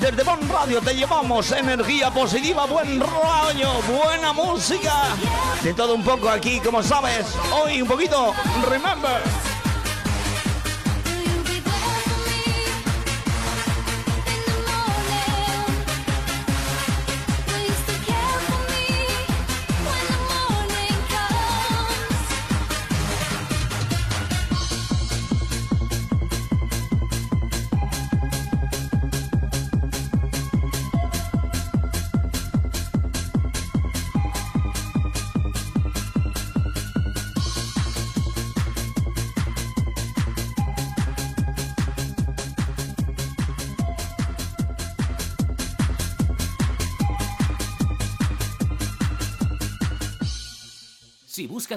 Desde 0.00 0.22
Bon 0.22 0.38
Radio 0.48 0.80
te 0.80 0.94
llevamos 0.94 1.52
energía 1.52 2.10
positiva, 2.10 2.64
buen 2.64 2.98
rollo, 2.98 3.82
buena 3.82 4.32
música. 4.32 5.08
De 5.62 5.74
todo 5.74 5.94
un 5.94 6.02
poco 6.02 6.30
aquí, 6.30 6.58
como 6.60 6.82
sabes. 6.82 7.26
Hoy 7.52 7.82
un 7.82 7.88
poquito, 7.88 8.32
remember. 8.66 9.20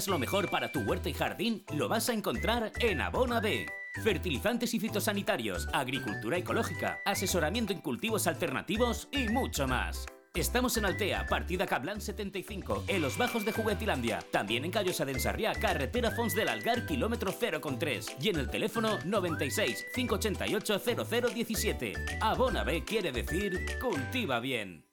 Lo 0.07 0.17
mejor 0.17 0.49
para 0.49 0.71
tu 0.71 0.79
huerta 0.81 1.07
y 1.09 1.13
jardín, 1.13 1.63
lo 1.75 1.87
vas 1.87 2.09
a 2.09 2.13
encontrar 2.13 2.71
en 2.79 2.99
Abona 2.99 3.39
B. 3.39 3.67
Fertilizantes 4.03 4.73
y 4.73 4.79
fitosanitarios, 4.79 5.67
agricultura 5.71 6.37
ecológica, 6.37 6.99
asesoramiento 7.05 7.73
en 7.73 7.79
cultivos 7.79 8.25
alternativos 8.25 9.07
y 9.11 9.29
mucho 9.29 9.67
más. 9.67 10.07
Estamos 10.33 10.77
en 10.77 10.85
Altea, 10.85 11.27
partida 11.27 11.67
Cablan 11.67 12.01
75, 12.01 12.85
en 12.87 13.03
los 13.03 13.19
bajos 13.19 13.45
de 13.45 13.51
Juguetilandia. 13.51 14.19
También 14.31 14.65
en 14.65 14.71
Callosa 14.71 15.05
de 15.05 15.11
Ensarriá, 15.11 15.53
carretera 15.53 16.09
Fons 16.09 16.33
del 16.33 16.49
Algar, 16.49 16.87
kilómetro 16.87 17.31
0,3. 17.31 18.15
Y 18.19 18.29
en 18.29 18.37
el 18.37 18.49
teléfono 18.49 18.97
96 19.05 19.85
588 19.93 20.79
0017. 20.79 21.93
Abona 22.19 22.63
B 22.63 22.83
quiere 22.83 23.11
decir 23.11 23.77
cultiva 23.79 24.39
bien. 24.39 24.92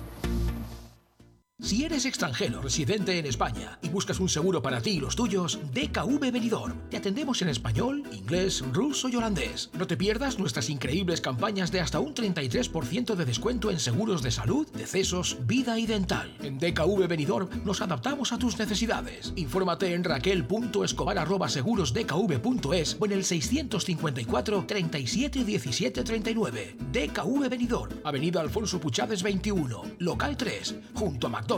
Si 1.61 1.85
eres 1.85 2.05
extranjero 2.07 2.59
residente 2.59 3.19
en 3.19 3.27
España 3.27 3.77
y 3.83 3.89
buscas 3.89 4.19
un 4.19 4.29
seguro 4.29 4.63
para 4.63 4.81
ti 4.81 4.93
y 4.93 4.99
los 4.99 5.15
tuyos, 5.15 5.59
DKV 5.75 6.31
Benidorm. 6.31 6.89
Te 6.89 6.97
atendemos 6.97 7.43
en 7.43 7.49
español, 7.49 8.01
inglés, 8.11 8.63
ruso 8.73 9.09
y 9.09 9.15
holandés. 9.15 9.69
No 9.73 9.85
te 9.85 9.95
pierdas 9.95 10.39
nuestras 10.39 10.71
increíbles 10.71 11.21
campañas 11.21 11.71
de 11.71 11.79
hasta 11.79 11.99
un 11.99 12.15
33% 12.15 13.13
de 13.13 13.25
descuento 13.25 13.69
en 13.69 13.79
seguros 13.79 14.23
de 14.23 14.31
salud, 14.31 14.67
decesos, 14.73 15.37
vida 15.45 15.77
y 15.77 15.85
dental. 15.85 16.35
En 16.41 16.57
DKV 16.57 17.07
Benidorm 17.07 17.47
nos 17.63 17.81
adaptamos 17.81 18.33
a 18.33 18.39
tus 18.39 18.57
necesidades. 18.57 19.31
Infórmate 19.35 19.93
en 19.93 20.03
raquel.escobar@segurosdkv.es 20.03 22.97
o 22.99 23.05
en 23.05 23.11
el 23.11 23.23
654 23.23 24.65
37 24.65 25.45
17 25.45 26.03
39. 26.03 26.75
DKV 26.91 27.49
Benidorm, 27.49 27.91
Avenida 28.03 28.41
Alfonso 28.41 28.81
Puchades 28.81 29.21
21, 29.21 29.83
local 29.99 30.35
3, 30.35 30.75
junto 30.95 31.27
a 31.27 31.29
McDonald's. 31.29 31.50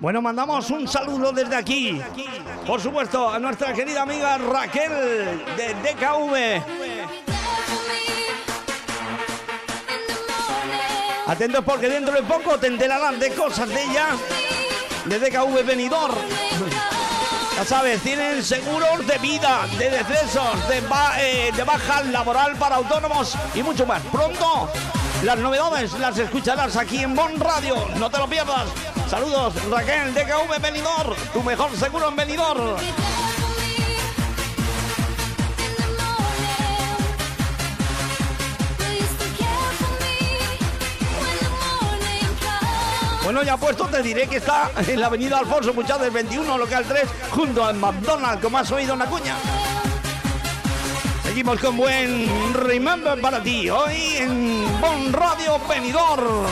Bueno, 0.00 0.20
mandamos 0.20 0.68
un 0.70 0.86
saludo 0.86 1.32
desde 1.32 1.56
aquí, 1.56 1.98
por 2.66 2.78
supuesto, 2.78 3.30
a 3.30 3.38
nuestra 3.38 3.72
querida 3.72 4.02
amiga 4.02 4.36
Raquel 4.36 4.92
de 5.56 5.74
DKV. 5.82 6.62
Atentos 11.26 11.64
porque 11.64 11.88
dentro 11.88 12.12
de 12.12 12.22
poco 12.22 12.58
te 12.58 12.66
enterarán 12.66 13.18
de 13.18 13.30
cosas 13.30 13.66
de 13.70 13.82
ella, 13.82 14.08
de 15.06 15.18
DKV 15.18 15.64
Venidor. 15.64 16.14
Ya 17.56 17.64
sabes, 17.64 18.02
tienen 18.02 18.42
seguros 18.42 19.06
de 19.06 19.16
vida, 19.18 19.66
de 19.78 19.88
decesos, 19.90 20.68
eh, 21.20 21.52
de 21.56 21.62
baja 21.62 22.02
laboral 22.02 22.56
para 22.56 22.76
autónomos 22.76 23.34
y 23.54 23.62
mucho 23.62 23.86
más. 23.86 24.02
Pronto 24.10 24.68
las 25.22 25.38
novedades 25.38 25.92
las 25.98 26.18
escucharás 26.18 26.76
aquí 26.76 26.98
en 26.98 27.14
Bon 27.14 27.38
Radio. 27.38 27.76
No 27.96 28.10
te 28.10 28.18
lo 28.18 28.28
pierdas. 28.28 28.66
Saludos, 29.08 29.54
Raquel, 29.70 30.12
DKV 30.12 30.60
Benidor, 30.60 31.16
tu 31.32 31.42
mejor 31.42 31.74
seguro 31.76 32.08
en. 32.08 32.76
Bueno, 43.24 43.42
ya 43.42 43.56
puesto 43.56 43.86
te 43.86 44.02
diré 44.02 44.26
que 44.26 44.36
está 44.36 44.70
en 44.86 45.00
la 45.00 45.06
avenida 45.06 45.38
Alfonso 45.38 45.72
Muchades 45.72 46.12
21, 46.12 46.58
local 46.58 46.84
3, 46.86 47.04
junto 47.30 47.64
al 47.64 47.74
McDonald's, 47.76 48.42
como 48.42 48.58
has 48.58 48.70
oído 48.70 48.92
en 48.92 48.98
la 48.98 49.06
cuña. 49.06 49.34
Seguimos 51.22 51.58
con 51.58 51.74
buen 51.74 52.52
Remember 52.52 53.18
para 53.22 53.42
ti, 53.42 53.70
hoy 53.70 54.16
en 54.18 54.66
Bon 54.78 55.10
Radio 55.10 55.58
Benidor. 55.66 56.46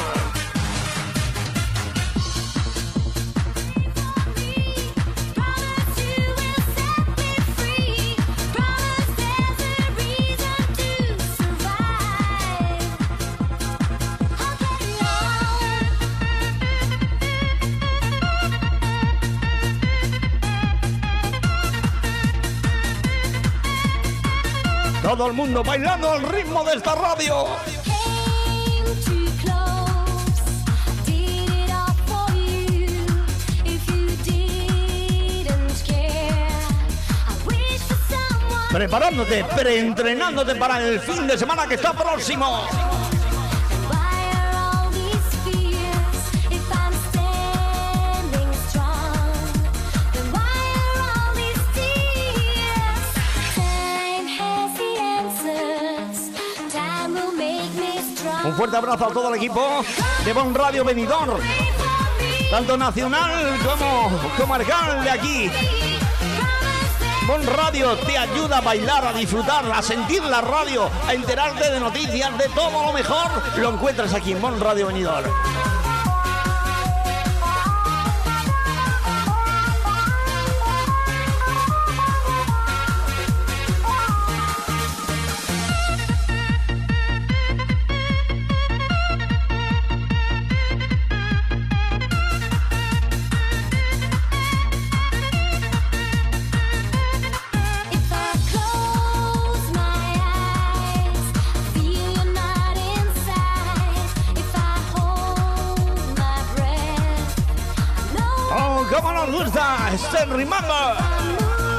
Todo 25.23 25.31
el 25.31 25.37
mundo 25.37 25.63
bailando 25.63 26.11
al 26.11 26.21
ritmo 26.21 26.65
de 26.65 26.75
esta 26.75 26.97
radio. 26.97 27.47
Preparándote, 38.73 39.45
preentrenándote 39.45 40.57
para 40.57 40.81
el 40.81 40.99
fin 40.99 41.29
de 41.29 41.39
semana 41.39 41.69
que 41.69 41.77
está 41.77 41.93
próximo. 41.93 42.67
Un 58.53 58.59
fuerte 58.59 58.77
abrazo 58.77 59.07
a 59.07 59.09
todo 59.09 59.33
el 59.33 59.37
equipo 59.37 59.83
de 60.27 60.33
Bon 60.35 60.55
Radio 60.55 60.85
Benidorm, 60.85 61.41
tanto 62.51 62.77
nacional 62.77 63.59
como 63.65 64.11
comarcal 64.37 65.03
de 65.03 65.11
aquí. 65.11 65.51
Bon 67.27 67.41
Radio 67.47 67.97
te 67.97 68.19
ayuda 68.19 68.59
a 68.59 68.61
bailar, 68.61 69.07
a 69.07 69.15
disfrutar, 69.15 69.65
a 69.73 69.81
sentir 69.81 70.23
la 70.25 70.43
radio, 70.43 70.91
a 71.09 71.15
enterarte 71.15 71.71
de 71.71 71.81
noticias, 71.81 72.37
de 72.37 72.51
todo 72.51 72.89
lo 72.89 72.93
mejor. 72.93 73.31
Lo 73.57 73.71
encuentras 73.71 74.13
aquí 74.13 74.33
en 74.33 74.43
Bon 74.43 74.61
Radio 74.61 74.89
Benidorm. 74.89 75.31
Este 110.05 110.25
Remember. 110.27 110.97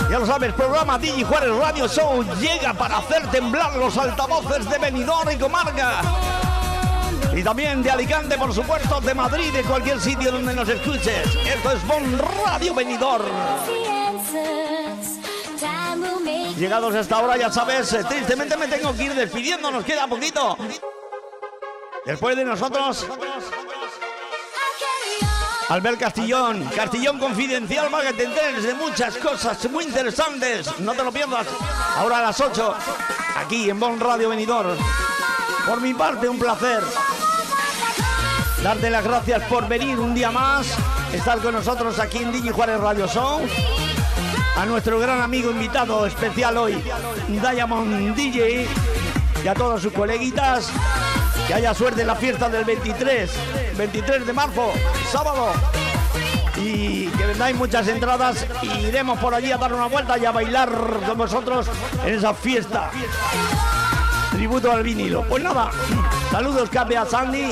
Ya 0.09 0.19
lo 0.19 0.25
sabes, 0.25 0.53
programa 0.53 0.97
Digi 0.97 1.23
Juárez 1.23 1.55
Radio 1.55 1.87
Show 1.87 2.23
llega 2.39 2.73
para 2.73 2.97
hacer 2.97 3.29
temblar 3.31 3.75
los 3.75 3.97
altavoces 3.97 4.69
de 4.69 4.77
Benidorm 4.77 5.31
y 5.31 5.37
comarca. 5.37 6.01
Y 7.35 7.43
también 7.43 7.81
de 7.81 7.89
Alicante, 7.89 8.37
por 8.37 8.53
supuesto, 8.53 9.01
de 9.01 9.13
Madrid, 9.13 9.51
de 9.51 9.63
cualquier 9.63 9.99
sitio 9.99 10.31
donde 10.31 10.53
nos 10.53 10.69
escuches. 10.69 11.35
Esto 11.47 11.71
es 11.71 11.87
Bon 11.87 12.03
Radio 12.45 12.75
Benidorm. 12.75 13.25
Llegados 16.57 16.93
a 16.93 16.99
esta 16.99 17.19
hora, 17.19 17.35
ya 17.37 17.51
sabes, 17.51 17.91
eh, 17.93 18.03
tristemente 18.07 18.55
me 18.55 18.67
tengo 18.67 18.95
que 18.95 19.03
ir 19.03 19.15
despidiendo, 19.15 19.71
nos 19.71 19.83
queda 19.83 20.07
poquito. 20.07 20.57
Después 22.05 22.35
de 22.35 22.45
nosotros, 22.45 23.07
Albert 25.69 25.99
Castillón, 25.99 26.63
Castillón 26.75 27.19
Confidencial 27.19 27.89
para 27.89 28.11
que 28.11 28.27
de 28.27 28.73
muchas 28.75 29.17
cosas 29.17 29.69
muy 29.71 29.85
interesantes. 29.85 30.69
No 30.79 30.93
te 30.93 31.03
lo 31.03 31.11
pierdas. 31.11 31.47
Ahora 31.97 32.19
a 32.19 32.21
las 32.21 32.39
8, 32.39 32.75
aquí 33.37 33.69
en 33.69 33.79
Bon 33.79 33.99
Radio 33.99 34.29
Venidor. 34.29 34.77
Por 35.67 35.81
mi 35.81 35.93
parte, 35.93 36.27
un 36.27 36.37
placer. 36.37 36.83
Darte 38.61 38.89
las 38.89 39.03
gracias 39.03 39.43
por 39.43 39.67
venir 39.67 39.99
un 39.99 40.13
día 40.13 40.31
más, 40.31 40.67
estar 41.13 41.39
con 41.39 41.53
nosotros 41.53 41.99
aquí 41.99 42.19
en 42.19 42.31
Digi 42.31 42.49
Juárez 42.49 42.79
Radio 42.79 43.07
Show. 43.07 43.41
A 44.55 44.65
nuestro 44.65 44.99
gran 44.99 45.21
amigo 45.21 45.51
invitado 45.51 46.05
especial 46.05 46.57
hoy, 46.57 46.81
Diamond 47.27 48.15
DJ, 48.15 48.67
y 49.43 49.47
a 49.47 49.53
todos 49.53 49.81
sus 49.81 49.91
coleguitas. 49.91 50.71
Que 51.47 51.53
haya 51.53 51.73
suerte 51.73 52.01
en 52.01 52.07
la 52.07 52.15
fiesta 52.15 52.49
del 52.49 52.63
23, 52.63 53.29
23 53.77 54.25
de 54.25 54.33
marzo, 54.33 54.71
sábado. 55.11 55.51
Y 56.57 57.07
que 57.07 57.25
vendáis 57.25 57.55
muchas 57.55 57.87
entradas 57.87 58.45
y 58.61 58.85
iremos 58.87 59.19
por 59.19 59.33
allí 59.33 59.51
a 59.51 59.57
dar 59.57 59.73
una 59.73 59.87
vuelta 59.87 60.17
y 60.17 60.25
a 60.25 60.31
bailar 60.31 60.69
con 61.05 61.17
vosotros 61.17 61.67
en 62.05 62.15
esa 62.15 62.33
fiesta. 62.33 62.91
Tributo 64.31 64.71
al 64.71 64.83
vinilo. 64.83 65.23
Pues 65.27 65.43
nada, 65.43 65.69
saludos 66.31 66.69
Cape 66.69 66.97
a 66.97 67.05
Sandy, 67.05 67.51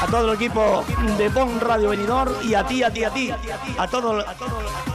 a 0.00 0.06
todo 0.06 0.28
el 0.30 0.34
equipo 0.34 0.84
de 1.18 1.28
Bon 1.28 1.60
Radio 1.60 1.90
Venidor 1.90 2.38
y 2.42 2.54
a 2.54 2.64
ti, 2.66 2.82
a 2.82 2.90
ti, 2.90 3.04
a 3.04 3.10
ti, 3.10 3.30
a 3.78 3.86
todos 3.86 4.24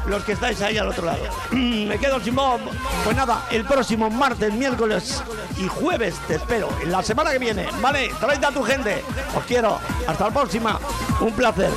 los 0.07 0.23
que 0.23 0.33
estáis 0.33 0.61
ahí 0.61 0.77
al 0.77 0.87
otro 0.87 1.05
lado. 1.05 1.23
Me 1.51 1.97
quedo 1.99 2.19
sin 2.19 2.35
voz. 2.35 2.59
Pues 3.03 3.15
nada, 3.15 3.45
el 3.51 3.65
próximo 3.65 4.09
martes, 4.09 4.53
miércoles 4.53 5.23
y 5.57 5.67
jueves 5.67 6.15
te 6.27 6.35
espero. 6.35 6.69
En 6.81 6.91
la 6.91 7.03
semana 7.03 7.31
que 7.31 7.39
viene, 7.39 7.67
¿vale? 7.81 8.11
Tráete 8.19 8.45
a 8.45 8.51
tu 8.51 8.63
gente. 8.63 9.03
Os 9.35 9.43
quiero. 9.45 9.79
Hasta 10.07 10.25
la 10.25 10.31
próxima. 10.31 10.79
Un 11.19 11.31
placer. 11.33 11.71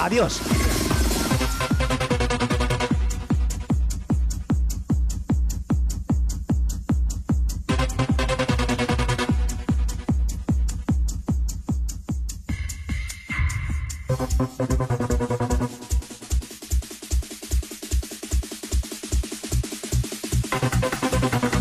Adiós. 0.00 0.40
Estás 21.20 21.57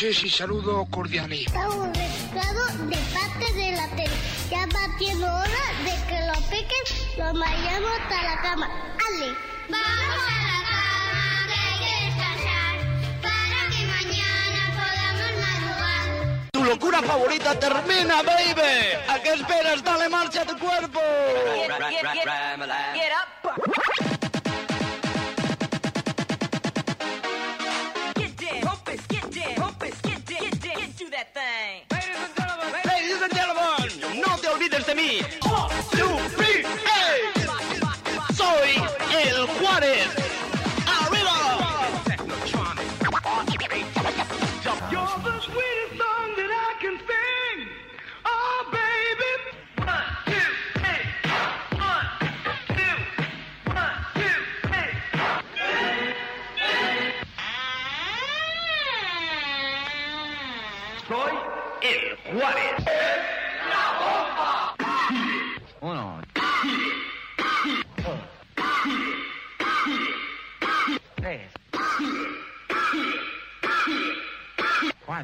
noches 0.00 0.24
y 0.24 0.30
saludos 0.30 0.88
cordiales. 0.90 1.40
Estamos 1.46 1.88
mezclados 1.88 2.88
de 2.88 2.96
parte 3.12 3.52
de 3.52 3.72
la 3.72 3.86
tele. 3.88 4.16
Ya 4.50 4.66
va 4.66 4.98
siendo 4.98 5.26
hora 5.26 5.64
de 5.84 5.94
que 6.08 6.20
lo 6.26 6.32
piquen, 6.48 6.84
lo 7.18 7.38
vayamos 7.38 7.90
hasta 8.00 8.22
la 8.22 8.40
cama. 8.40 8.66
¡Ale! 8.66 9.34
Vamos 9.68 10.22
a 10.26 10.40
la 10.48 10.60
cama, 10.70 11.46
que 11.48 11.52
hay 11.52 11.76
que 11.84 11.92
descansar, 12.06 12.74
para 13.20 13.58
que 13.68 13.80
mañana 13.92 14.60
podamos 14.80 15.30
madrugar. 15.44 16.50
Tu 16.52 16.64
locura 16.64 17.02
favorita 17.02 17.60
termina, 17.60 18.22
baby. 18.22 18.96
¿A 19.06 19.20
qué 19.20 19.34
esperas? 19.34 19.84
Dale 19.84 20.08
marcha 20.08 20.42
a 20.42 20.46
tu 20.46 20.58
cuerpo. 20.58 21.00
Get 21.56 21.70
up. 21.70 21.80
Get 22.94 23.12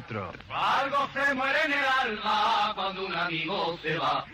Algo 0.09 1.09
se 1.13 1.33
muere 1.33 1.57
en 1.65 1.73
el 1.73 1.85
alma 2.01 2.71
cuando 2.75 3.05
un 3.07 3.13
amigo 3.13 3.77
se 3.81 3.97
va. 3.97 4.25